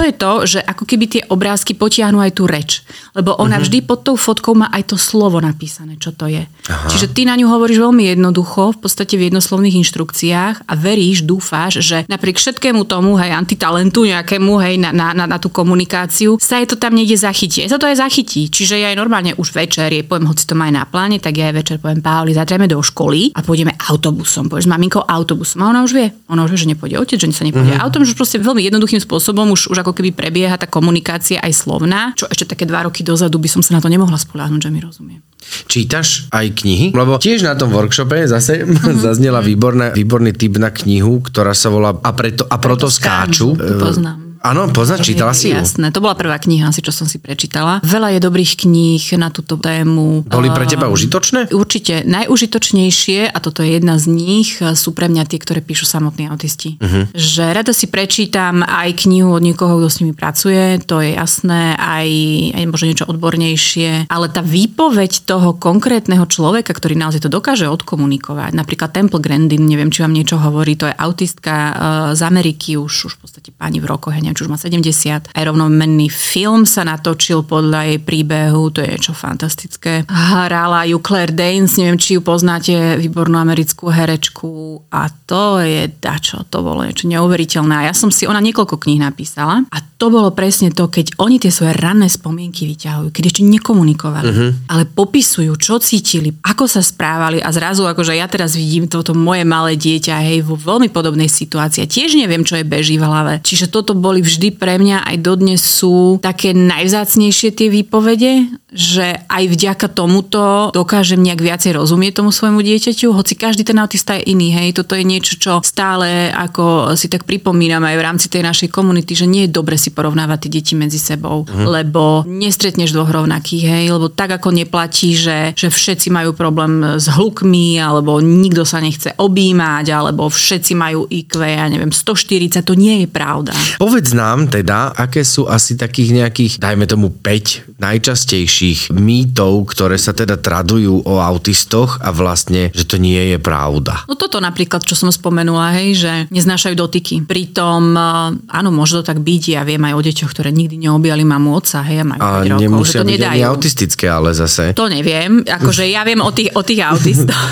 [0.00, 2.80] To je to, že ako keby tie obrázky potiahnu aj tú reč.
[3.12, 3.68] Lebo ona uh-huh.
[3.68, 6.48] vždy pod tou fotkou má aj to slovo napísané, čo to je.
[6.72, 6.88] Aha.
[6.88, 11.84] Čiže ty na ňu hovoríš veľmi jednoducho, v podstate v jednoslovných inštrukciách a veríš, dúfáš,
[11.84, 16.56] že napriek všetkému tomu, hej, antitalentu nejakému, hej, na, na, na, na tú komunikáciu, sa
[16.64, 17.68] je to tam niekde zachytí.
[17.68, 18.48] Sa to aj zachytí.
[18.48, 21.36] Čiže ja aj normálne už večer, je, poviem, hoci to má aj na pláne, tak
[21.36, 24.48] ja aj večer poviem, Pauli, zatreme do školy a pôjdeme autobusom.
[24.48, 25.60] Povieš s maminkou autobusom.
[25.60, 26.08] A ona už vie.
[26.32, 27.84] Ona už vie, že nepôjde otec, že sa nepôjde uh-huh.
[27.84, 31.50] autom, že proste veľmi jednoduchým spôsobom už, už ako ako keby prebieha tá komunikácia aj
[31.50, 34.70] slovná, čo ešte také dva roky dozadu by som sa na to nemohla spoláhnuť, že
[34.70, 35.18] mi rozumie.
[35.66, 36.86] Čítaš aj knihy?
[36.94, 38.94] Lebo tiež na tom workshope zase uh-huh.
[39.10, 43.58] zaznela výborná, výborný typ na knihu, ktorá sa volá A, preto, a proto, preto skáču.
[43.58, 43.82] skáču.
[43.82, 44.29] Poznám.
[44.40, 45.60] Áno, poznáš, čítala si ju?
[45.60, 47.84] Jasné, to bola prvá kniha, asi čo som si prečítala.
[47.84, 50.24] Veľa je dobrých kníh na túto tému.
[50.24, 51.52] Boli pre teba užitočné?
[51.52, 52.08] Určite.
[52.08, 56.80] Najužitočnejšie, a toto je jedna z nich, sú pre mňa tie, ktoré píšu samotní autisti.
[56.80, 57.04] Uh-huh.
[57.12, 61.76] Že rada si prečítam aj knihu od niekoho, kto s nimi pracuje, to je jasné,
[61.76, 62.08] aj,
[62.56, 68.56] aj možno niečo odbornejšie, ale tá výpoveď toho konkrétneho človeka, ktorý naozaj to dokáže odkomunikovať,
[68.56, 71.76] napríklad Temple Grandin, neviem, či vám niečo hovorí, to je autistka
[72.16, 75.34] z Ameriky, už, už v podstate pani v rokoch, ja neviem, či už má 70.
[75.34, 80.06] Aj rovnomenný film sa natočil podľa jej príbehu, to je niečo fantastické.
[80.06, 86.46] Hrala ju Claire Danes, neviem, či ju poznáte, výbornú americkú herečku a to je dačo,
[86.46, 87.74] to bolo niečo neuveriteľné.
[87.82, 91.36] A ja som si, ona niekoľko kníh napísala a to bolo presne to, keď oni
[91.36, 94.50] tie svoje ranné spomienky vyťahujú, keď ešte nekomunikovali, uh-huh.
[94.72, 99.44] ale popisujú, čo cítili, ako sa správali a zrazu akože ja teraz vidím toto moje
[99.44, 101.84] malé dieťa, hej, vo veľmi podobnej situácii.
[101.84, 103.44] Tiež neviem, čo je beží v hlave.
[103.44, 109.44] Čiže toto boli vždy pre mňa aj dodnes sú také najvzácnejšie tie výpovede, že aj
[109.50, 114.54] vďaka tomuto dokážem nejak viacej rozumieť tomu svojmu dieťaťu, hoci každý ten autista je iný,
[114.54, 118.70] hej, toto je niečo, čo stále ako si tak pripomínam aj v rámci tej našej
[118.70, 121.66] komunity, že nie je dobre si porovnávať tie deti medzi sebou, mhm.
[121.66, 127.10] lebo nestretneš dvoch rovnakých, hej, lebo tak ako neplatí, že, že všetci majú problém s
[127.10, 133.04] hlukmi, alebo nikto sa nechce objímať, alebo všetci majú IQ, ja neviem, 140, to nie
[133.04, 133.50] je pravda.
[133.82, 140.12] Povedz nám teda, aké sú asi takých nejakých, dajme tomu 5 najčastejších mýtov, ktoré sa
[140.12, 144.04] teda tradujú o autistoch a vlastne, že to nie je pravda.
[144.04, 147.14] No toto napríklad, čo som spomenula, hej, že neznášajú dotyky.
[147.24, 151.24] Pritom, eh, áno, môže to tak byť, ja viem aj o deťoch, ktoré nikdy neobjali
[151.24, 153.42] mamu oca, hej, a majú a 5 rokov, že to nedajú.
[153.48, 154.76] autistické, ale zase.
[154.76, 157.46] To neviem, akože ja viem o tých, o tých autistoch.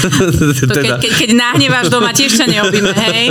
[0.70, 3.26] to keď, keď, keď nahneváš doma, tiež sa neobíme, hej.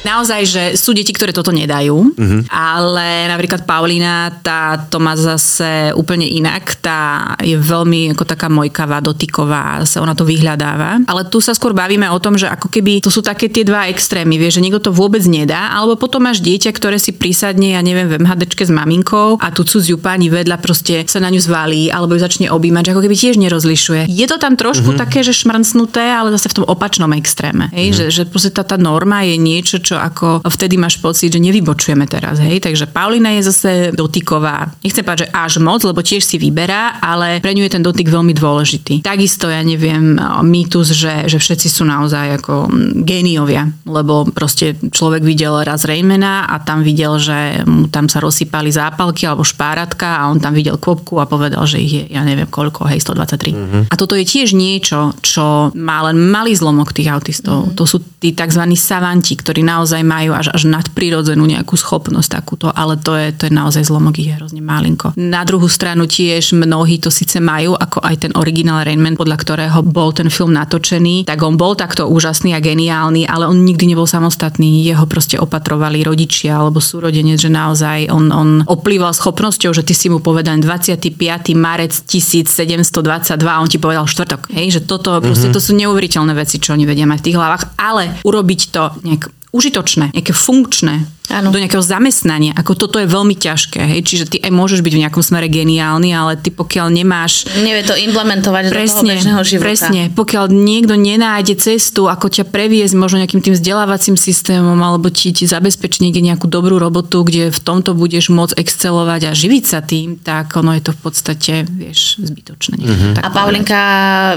[0.00, 2.40] Naozaj, že sú deti, ktoré toto nedajú, uh-huh.
[2.48, 6.80] ale napríklad Paulina, tá to má zase úplne inak.
[6.80, 11.04] Tá je veľmi ako taká mojkavá, dotyková, sa ona to vyhľadáva.
[11.04, 13.92] Ale tu sa skôr bavíme o tom, že ako keby to sú také tie dva
[13.92, 17.80] extrémy, vieš, že niekto to vôbec nedá, alebo potom máš dieťa, ktoré si prísadne, ja
[17.84, 21.92] neviem, v MHDčke s maminkou a tu cudziu pani vedľa proste sa na ňu zvalí,
[21.92, 24.02] alebo ju začne objímať, že ako keby tiež nerozlišuje.
[24.08, 25.02] Je to tam trošku uh-huh.
[25.02, 27.68] také, že šmrncnuté, ale zase v tom opačnom extréme.
[27.74, 27.86] Hej?
[27.90, 27.98] Uh-huh.
[27.98, 32.06] Že, že proste tá, tá norma je niečo, čo ako vtedy máš pocit, že nevybočujeme
[32.06, 32.60] teraz, hej.
[32.62, 34.70] Takže Paulina je zase dotyková.
[34.84, 38.06] Nechcem povedať, že až moc, lebo tiež si vyberá, ale pre ňu je ten dotyk
[38.10, 39.00] veľmi dôležitý.
[39.00, 42.68] Takisto, ja neviem, mýtus, že, že všetci sú naozaj ako
[43.02, 48.70] géniovia, lebo proste človek videl raz Raymana a tam videl, že mu tam sa rozsypali
[48.70, 52.46] zápalky alebo špáratka a on tam videl kvopku a povedal, že ich je, ja neviem
[52.50, 53.54] koľko, hej, 123.
[53.54, 53.82] Mm-hmm.
[53.88, 57.70] A toto je tiež niečo, čo má len malý zlomok tých autistov.
[57.70, 57.76] Mm-hmm.
[57.78, 58.62] To sú tí tzv.
[58.76, 63.48] savanti, ktorí naozaj naozaj majú až, až nadprirodzenú nejakú schopnosť takúto, ale to je, to
[63.48, 65.16] je naozaj zlomok, ich je hrozne malinko.
[65.16, 69.80] Na druhú stranu tiež mnohí to síce majú, ako aj ten originál Rainman, podľa ktorého
[69.80, 74.04] bol ten film natočený, tak on bol takto úžasný a geniálny, ale on nikdy nebol
[74.04, 79.96] samostatný, jeho proste opatrovali rodičia alebo súrodenec, že naozaj on, on oplýval schopnosťou, že ty
[79.96, 81.16] si mu povedal 25.
[81.56, 84.52] marec 1722 on ti povedal štvrtok.
[84.52, 85.56] Hej, že toto, proste, mm-hmm.
[85.56, 89.39] to sú neuveriteľné veci, čo oni vedia mať v tých hlavách, ale urobiť to nejak
[89.50, 91.54] užitočné, nejaké funkčné, ano.
[91.54, 92.52] do nejakého zamestnania.
[92.58, 93.80] Ako toto je veľmi ťažké.
[93.80, 94.00] Hej?
[94.04, 97.46] Čiže ty aj môžeš byť v nejakom smere geniálny, ale ty pokiaľ nemáš...
[97.56, 99.66] Nevie to implementovať presne, do toho bežného života.
[99.70, 100.02] Presne.
[100.12, 105.46] Pokiaľ niekto nenájde cestu, ako ťa previesť možno nejakým tým vzdelávacím systémom, alebo ti, ti
[105.46, 110.18] zabezpečí niekde nejakú dobrú robotu, kde v tomto budeš môcť excelovať a živiť sa tým,
[110.18, 112.76] tak ono je to v podstate, vieš, zbytočné.
[112.80, 113.12] Mm-hmm.
[113.22, 113.80] a Paulinka,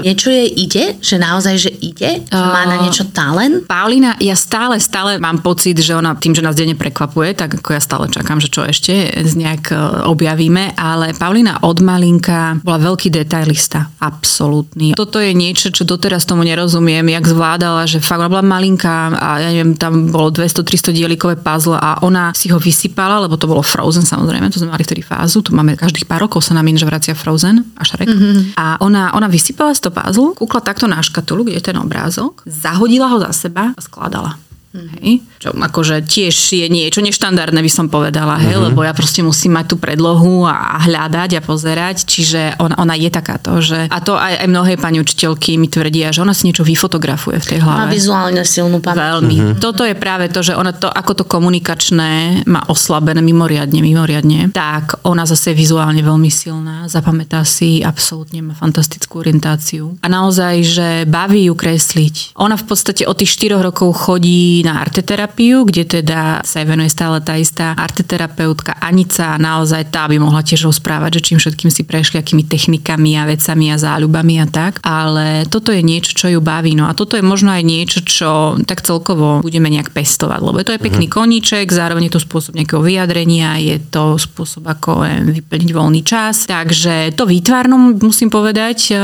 [0.04, 0.84] niečo jej ide?
[1.00, 2.22] Že naozaj, že ide?
[2.28, 3.66] Že má na niečo talent?
[3.66, 7.72] Paulina, ja stále, stále mám pocit, že ona tým, že nás denne prekvapuje, tak ako
[7.72, 12.76] ja stále čakám, že čo ešte z nejak e, objavíme, ale Paulina od malinka bola
[12.92, 14.92] veľký detailista, absolútny.
[14.92, 19.28] Toto je niečo, čo doteraz tomu nerozumiem, jak zvládala, že fakt ona bola malinká a
[19.40, 23.64] ja neviem, tam bolo 200-300 dielikové puzzle a ona si ho vysypala, lebo to bolo
[23.64, 26.84] Frozen samozrejme, to sme mali vtedy fázu, tu máme každých pár rokov sa nám že
[26.84, 28.10] vracia Frozen a Šrek.
[28.10, 28.58] Mm-hmm.
[28.58, 32.42] A ona, ona vysypala z toho puzzle, kúkla takto na škatulu, kde je ten obrázok,
[32.44, 34.36] zahodila ho za seba a skladala.
[34.74, 35.22] Hej.
[35.38, 38.74] Čo akože tiež je niečo neštandardné, by som povedala, hej, uh-huh.
[38.74, 43.06] lebo ja proste musím mať tú predlohu a hľadať a pozerať, čiže ona, ona je
[43.06, 46.66] takáto, že a to aj, aj mnohé pani učiteľky mi tvrdia, že ona si niečo
[46.66, 47.86] vyfotografuje v tej hlave.
[47.86, 49.14] Má vizuálne silnú pamäť.
[49.14, 49.36] Veľmi.
[49.38, 49.54] Uh-huh.
[49.62, 54.98] Toto je práve to, že ona to, ako to komunikačné má oslabené mimoriadne, mimoriadne, tak
[55.06, 59.94] ona zase je vizuálne veľmi silná, zapamätá si, absolútne má fantastickú orientáciu.
[60.02, 62.34] A naozaj, že baví ju kresliť.
[62.34, 67.20] Ona v podstate od tých 4 rokov chodí na arteterapiu, kde teda sa venuje stále
[67.20, 71.84] tá istá arteterapeutka Anica a naozaj tá by mohla tiež rozprávať, že čím všetkým si
[71.84, 74.80] prešli, akými technikami a vecami a záľubami a tak.
[74.80, 76.72] Ale toto je niečo, čo ju baví.
[76.72, 80.72] No a toto je možno aj niečo, čo tak celkovo budeme nejak pestovať, lebo to
[80.72, 81.20] je pekný uh-huh.
[81.20, 86.48] koníček, zároveň je to spôsob nejakého vyjadrenia, je to spôsob, ako vyplniť voľný čas.
[86.48, 88.96] Takže to výtvarnom musím povedať,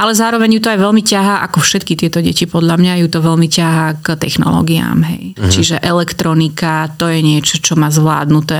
[0.00, 3.20] ale zároveň ju to aj veľmi ťaha, ako všetky tieto deti podľa mňa ju to
[3.22, 5.04] veľmi ťaha k technológiám sám.
[5.04, 5.22] Hej.
[5.36, 5.52] Uh-huh.
[5.52, 8.56] Čiže elektronika, to je niečo, čo má zvládnuté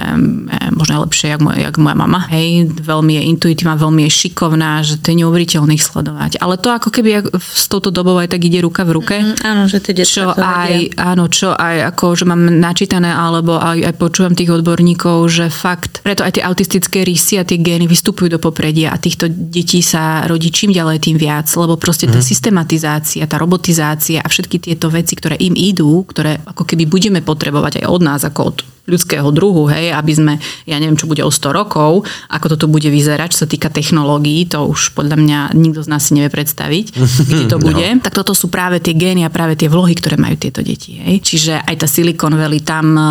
[0.77, 2.21] možno lepšie, jak, moja, jak moja mama.
[2.29, 2.69] Hej.
[2.85, 6.39] Veľmi je intuitívna, veľmi je šikovná, že to je neuveriteľné ich sledovať.
[6.45, 9.17] Ale to ako keby s touto dobou aj tak ide ruka v ruke.
[9.17, 9.49] Uh-huh.
[9.49, 13.95] Áno, že tie čo aj, áno, čo aj ako, že mám načítané, alebo aj, aj
[13.97, 18.41] počúvam tých odborníkov, že fakt, preto aj tie autistické rysy a tie gény vystupujú do
[18.41, 22.27] popredia a týchto detí sa rodí čím ďalej tým viac, lebo proste tá mhm.
[22.27, 27.79] systematizácia, tá robotizácia a všetky tieto veci, ktoré im idú, ktoré ako keby budeme potrebovať
[27.79, 28.57] aj od nás, ako od
[28.89, 30.33] ľudského druhu, hej, aby sme,
[30.65, 34.49] ja neviem, čo bude o 100 rokov, ako toto bude vyzerať, čo sa týka technológií,
[34.49, 36.97] to už podľa mňa nikto z nás si nevie predstaviť,
[37.29, 37.85] kde to bude.
[37.85, 38.01] No.
[38.01, 40.97] Tak toto sú práve tie gény a práve tie vlohy, ktoré majú tieto deti.
[40.97, 41.21] Hej.
[41.21, 43.05] Čiže aj tá Silicon Valley tam, eh,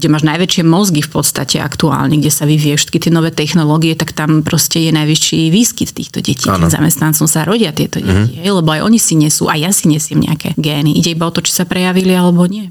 [0.00, 4.16] kde máš najväčšie mozgy v podstate aktuálne, kde sa vyvie všetky tie nové technológie, tak
[4.16, 6.48] tam proste je najvyšší výskyt týchto detí.
[6.48, 8.40] Tým zamestnancom sa rodia tieto deti, mm-hmm.
[8.40, 10.96] hej, lebo aj oni si nesú, a ja si nesiem nejaké gény.
[10.96, 12.70] Ide iba o to, či sa prejavili alebo nie.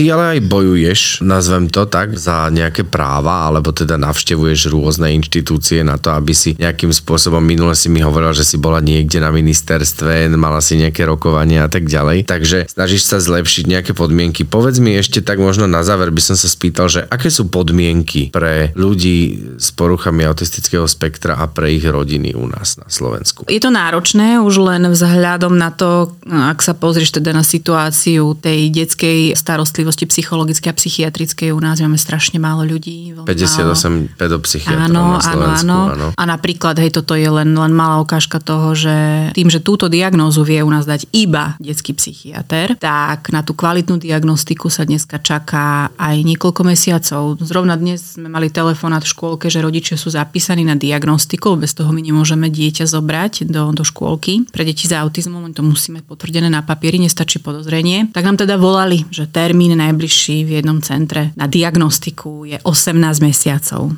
[0.00, 5.84] Ty ale aj bojuješ, nazvem to tak, za nejaké práva, alebo teda navštevuješ rôzne inštitúcie
[5.84, 9.28] na to, aby si nejakým spôsobom, minule si mi hovorila, že si bola niekde na
[9.28, 12.24] ministerstve, mala si nejaké rokovania a tak ďalej.
[12.24, 14.48] Takže snažíš sa zlepšiť nejaké podmienky.
[14.48, 18.32] Povedz mi ešte tak možno na záver by som sa spýtal, že aké sú podmienky
[18.32, 23.44] pre ľudí s poruchami autistického spektra a pre ich rodiny u nás na Slovensku?
[23.52, 28.72] Je to náročné už len vzhľadom na to, ak sa pozrieš teda na situáciu tej
[28.72, 33.10] detskej starostlivosti starostlivosti psychologické a psychiatrickej u nás máme strašne málo ľudí.
[33.26, 34.06] 58 málo.
[34.14, 35.66] pedopsychiatrov áno, na Slovensku.
[35.66, 36.06] Áno, áno.
[36.14, 38.94] A napríklad, hej, toto je len, len malá ukážka toho, že
[39.34, 43.98] tým, že túto diagnózu vie u nás dať iba detský psychiatr, tak na tú kvalitnú
[43.98, 47.22] diagnostiku sa dneska čaká aj niekoľko mesiacov.
[47.42, 51.90] Zrovna dnes sme mali telefonát v škôlke, že rodičia sú zapísaní na diagnostiku, bez toho
[51.90, 54.46] my nemôžeme dieťa zobrať do, do škôlky.
[54.54, 58.12] Pre deti s autizmom to musíme potvrdené na papieri, nestačí podozrenie.
[58.14, 63.92] Tak nám teda volali, že termín najbližší v jednom centre na diagnostiku je 18 mesiacov.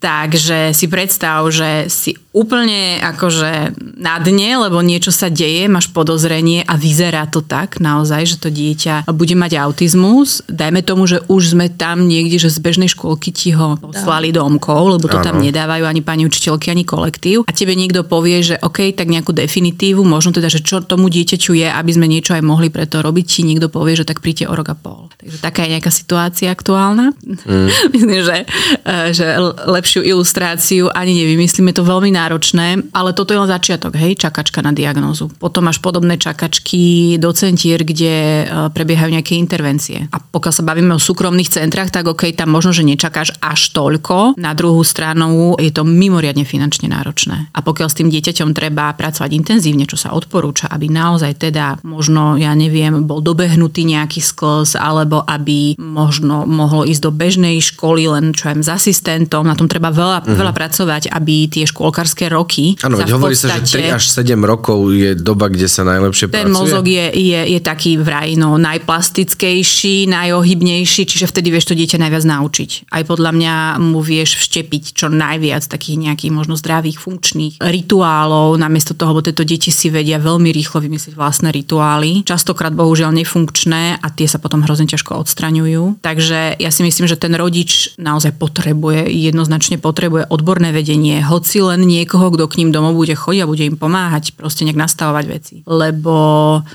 [0.00, 6.64] Takže si predstav, že si úplne akože na dne, lebo niečo sa deje, máš podozrenie
[6.64, 10.40] a vyzerá to tak naozaj, že to dieťa bude mať autizmus.
[10.48, 14.96] Dajme tomu, že už sme tam niekde, že z bežnej škôlky ti ho poslali domkov,
[14.96, 15.26] lebo to ano.
[15.26, 17.44] tam nedávajú ani pani učiteľky, ani kolektív.
[17.44, 21.52] A tebe niekto povie, že OK, tak nejakú definitívu, možno teda, že čo tomu dieťaťu
[21.60, 24.56] je, aby sme niečo aj mohli preto robiť, ti niekto povie, že tak príďte o
[24.56, 25.12] rok a pol.
[25.20, 27.12] Takže taká je nejaká situácia aktuálna.
[27.44, 27.68] Mm.
[27.92, 28.36] Myslím, že,
[28.86, 29.36] eh, že
[29.90, 34.70] lepšiu ilustráciu ani nevymyslíme to veľmi náročné, ale toto je len začiatok, hej, čakačka na
[34.70, 35.26] diagnózu.
[35.42, 40.06] Potom máš podobné čakačky do centier, kde e, prebiehajú nejaké intervencie.
[40.14, 44.38] A pokiaľ sa bavíme o súkromných centrách, tak OK, tam možno, že nečakáš až toľko.
[44.38, 47.50] Na druhú stranu je to mimoriadne finančne náročné.
[47.50, 52.38] A pokiaľ s tým dieťaťom treba pracovať intenzívne, čo sa odporúča, aby naozaj teda možno,
[52.38, 58.30] ja neviem, bol dobehnutý nejaký sklos, alebo aby možno mohlo ísť do bežnej školy len
[58.30, 60.36] čo aj s asistentom, na tom treba veľa, uh-huh.
[60.36, 62.76] veľa pracovať, aby tie škôlkarské roky.
[62.84, 66.52] Áno, hovorí sa, že 3 až 7 rokov je doba, kde sa najlepšie ten pracuje.
[66.52, 71.96] Ten mozog je, je, je taký vraj no, najplastickejší, najohybnejší, čiže vtedy vieš to dieťa
[71.96, 72.92] najviac naučiť.
[72.92, 78.92] Aj podľa mňa mu vieš vštepiť čo najviac takých nejakých možno zdravých, funkčných rituálov, namiesto
[78.98, 82.26] toho, lebo tieto deti si vedia veľmi rýchlo vymyslieť vlastné rituály.
[82.26, 86.02] Častokrát bohužiaľ nefunkčné a tie sa potom hrozne ťažko odstraňujú.
[86.02, 91.86] Takže ja si myslím, že ten rodič naozaj potrebuje, jednoznačne potrebuje odborné vedenie, hoci len
[91.86, 95.24] nie niekoho, kto k ním domov bude chodiť a bude im pomáhať, proste nejak nastavovať
[95.28, 95.54] veci.
[95.68, 96.16] Lebo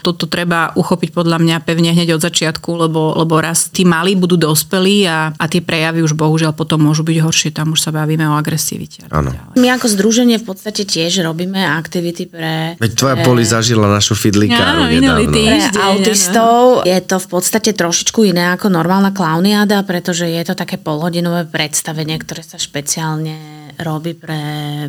[0.05, 4.37] toto treba uchopiť podľa mňa pevne hneď od začiatku, lebo, lebo raz tí malí budú
[4.37, 8.29] dospelí a, a tie prejavy už bohužiaľ potom môžu byť horšie, tam už sa bavíme
[8.29, 9.09] o agresivite.
[9.57, 12.77] My ako združenie v podstate tiež robíme aktivity pre...
[12.77, 13.25] Veď tvoja pre...
[13.25, 15.33] poli zažila našu fidlikáru nedávno.
[15.75, 21.47] Autistov je to v podstate trošičku iné ako normálna klauniáda, pretože je to také polhodinové
[21.47, 23.64] predstavenie, ktoré sa 去年。
[23.79, 24.39] Robí pre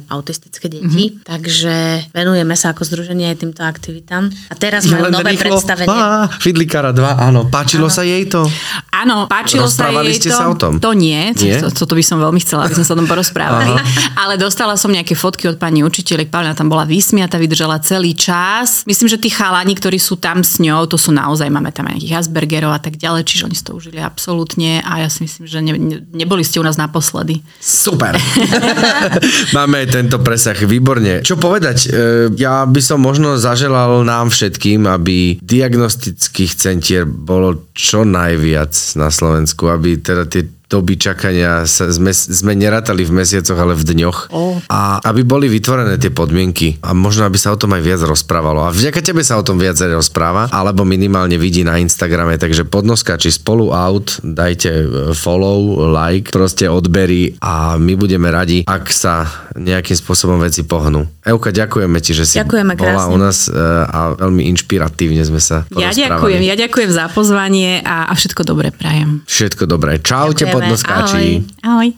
[0.09, 1.15] autistické deti.
[1.15, 1.27] Mm-hmm.
[1.27, 1.75] Takže
[2.15, 4.31] venujeme sa ako združenie aj týmto aktivitám.
[4.51, 5.59] A teraz majú nové rýchlo.
[5.59, 5.91] predstavenie.
[5.91, 7.51] Á, Fidlikára 2, áno.
[7.51, 7.97] Páčilo áno.
[7.97, 8.47] sa jej to?
[8.95, 10.39] Áno, páčilo sa jej ste to.
[10.39, 10.81] sa o tom?
[10.81, 11.59] To nie, nie?
[11.61, 13.77] To, to, to by som veľmi chcela, aby sme sa o tom porozprávali.
[14.23, 16.33] Ale dostala som nejaké fotky od pani učiteľek.
[16.33, 18.89] Pavlina tam bola vysmiata, vydržala celý čas.
[18.89, 22.07] Myslím, že tí chalani, ktorí sú tam s ňou, to sú naozaj, máme tam aj
[22.07, 25.45] nejakých Aspergerov a tak ďalej, čiže oni si to užili absolútne a ja si myslím,
[25.45, 27.43] že ne, ne, neboli ste u nás naposledy.
[27.59, 28.17] Super.
[29.57, 31.23] Máme tento presah, výborne.
[31.23, 31.79] Čo povedať?
[31.87, 31.91] E,
[32.37, 39.69] ja by som možno zaželal nám všetkým, aby diagnostických centier bolo čo najviac na Slovensku,
[39.69, 44.35] aby teda tie doby čakania sa, sme, sme nerátali v mesiacoch, ale v dňoch.
[44.35, 44.59] Oh.
[44.67, 48.67] A aby boli vytvorené tie podmienky a možno aby sa o tom aj viac rozprávalo.
[48.67, 53.31] A vďaka tebe sa o tom viac rozpráva, alebo minimálne vidí na Instagrame, takže podnoskači
[53.31, 59.95] spolu out, dajte e, follow, like, proste odbery a my budeme radi, ak sa nejakým
[59.95, 61.07] spôsobom veci pohnú.
[61.23, 63.15] Euka, ďakujeme ti, že si Ďakujeme bola krásne.
[63.15, 63.55] u nás e,
[63.87, 68.75] a veľmi inšpiratívne sme sa Ja ďakujem, ja ďakujem za pozvanie a, a všetko dobré
[68.75, 69.23] prajem.
[69.31, 70.03] Všetko dobré.
[70.03, 71.45] Čaute, podnoskáči.
[71.63, 71.93] Ahoj.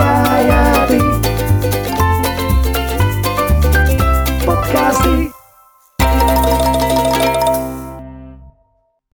[0.00, 0.73] Ahoj.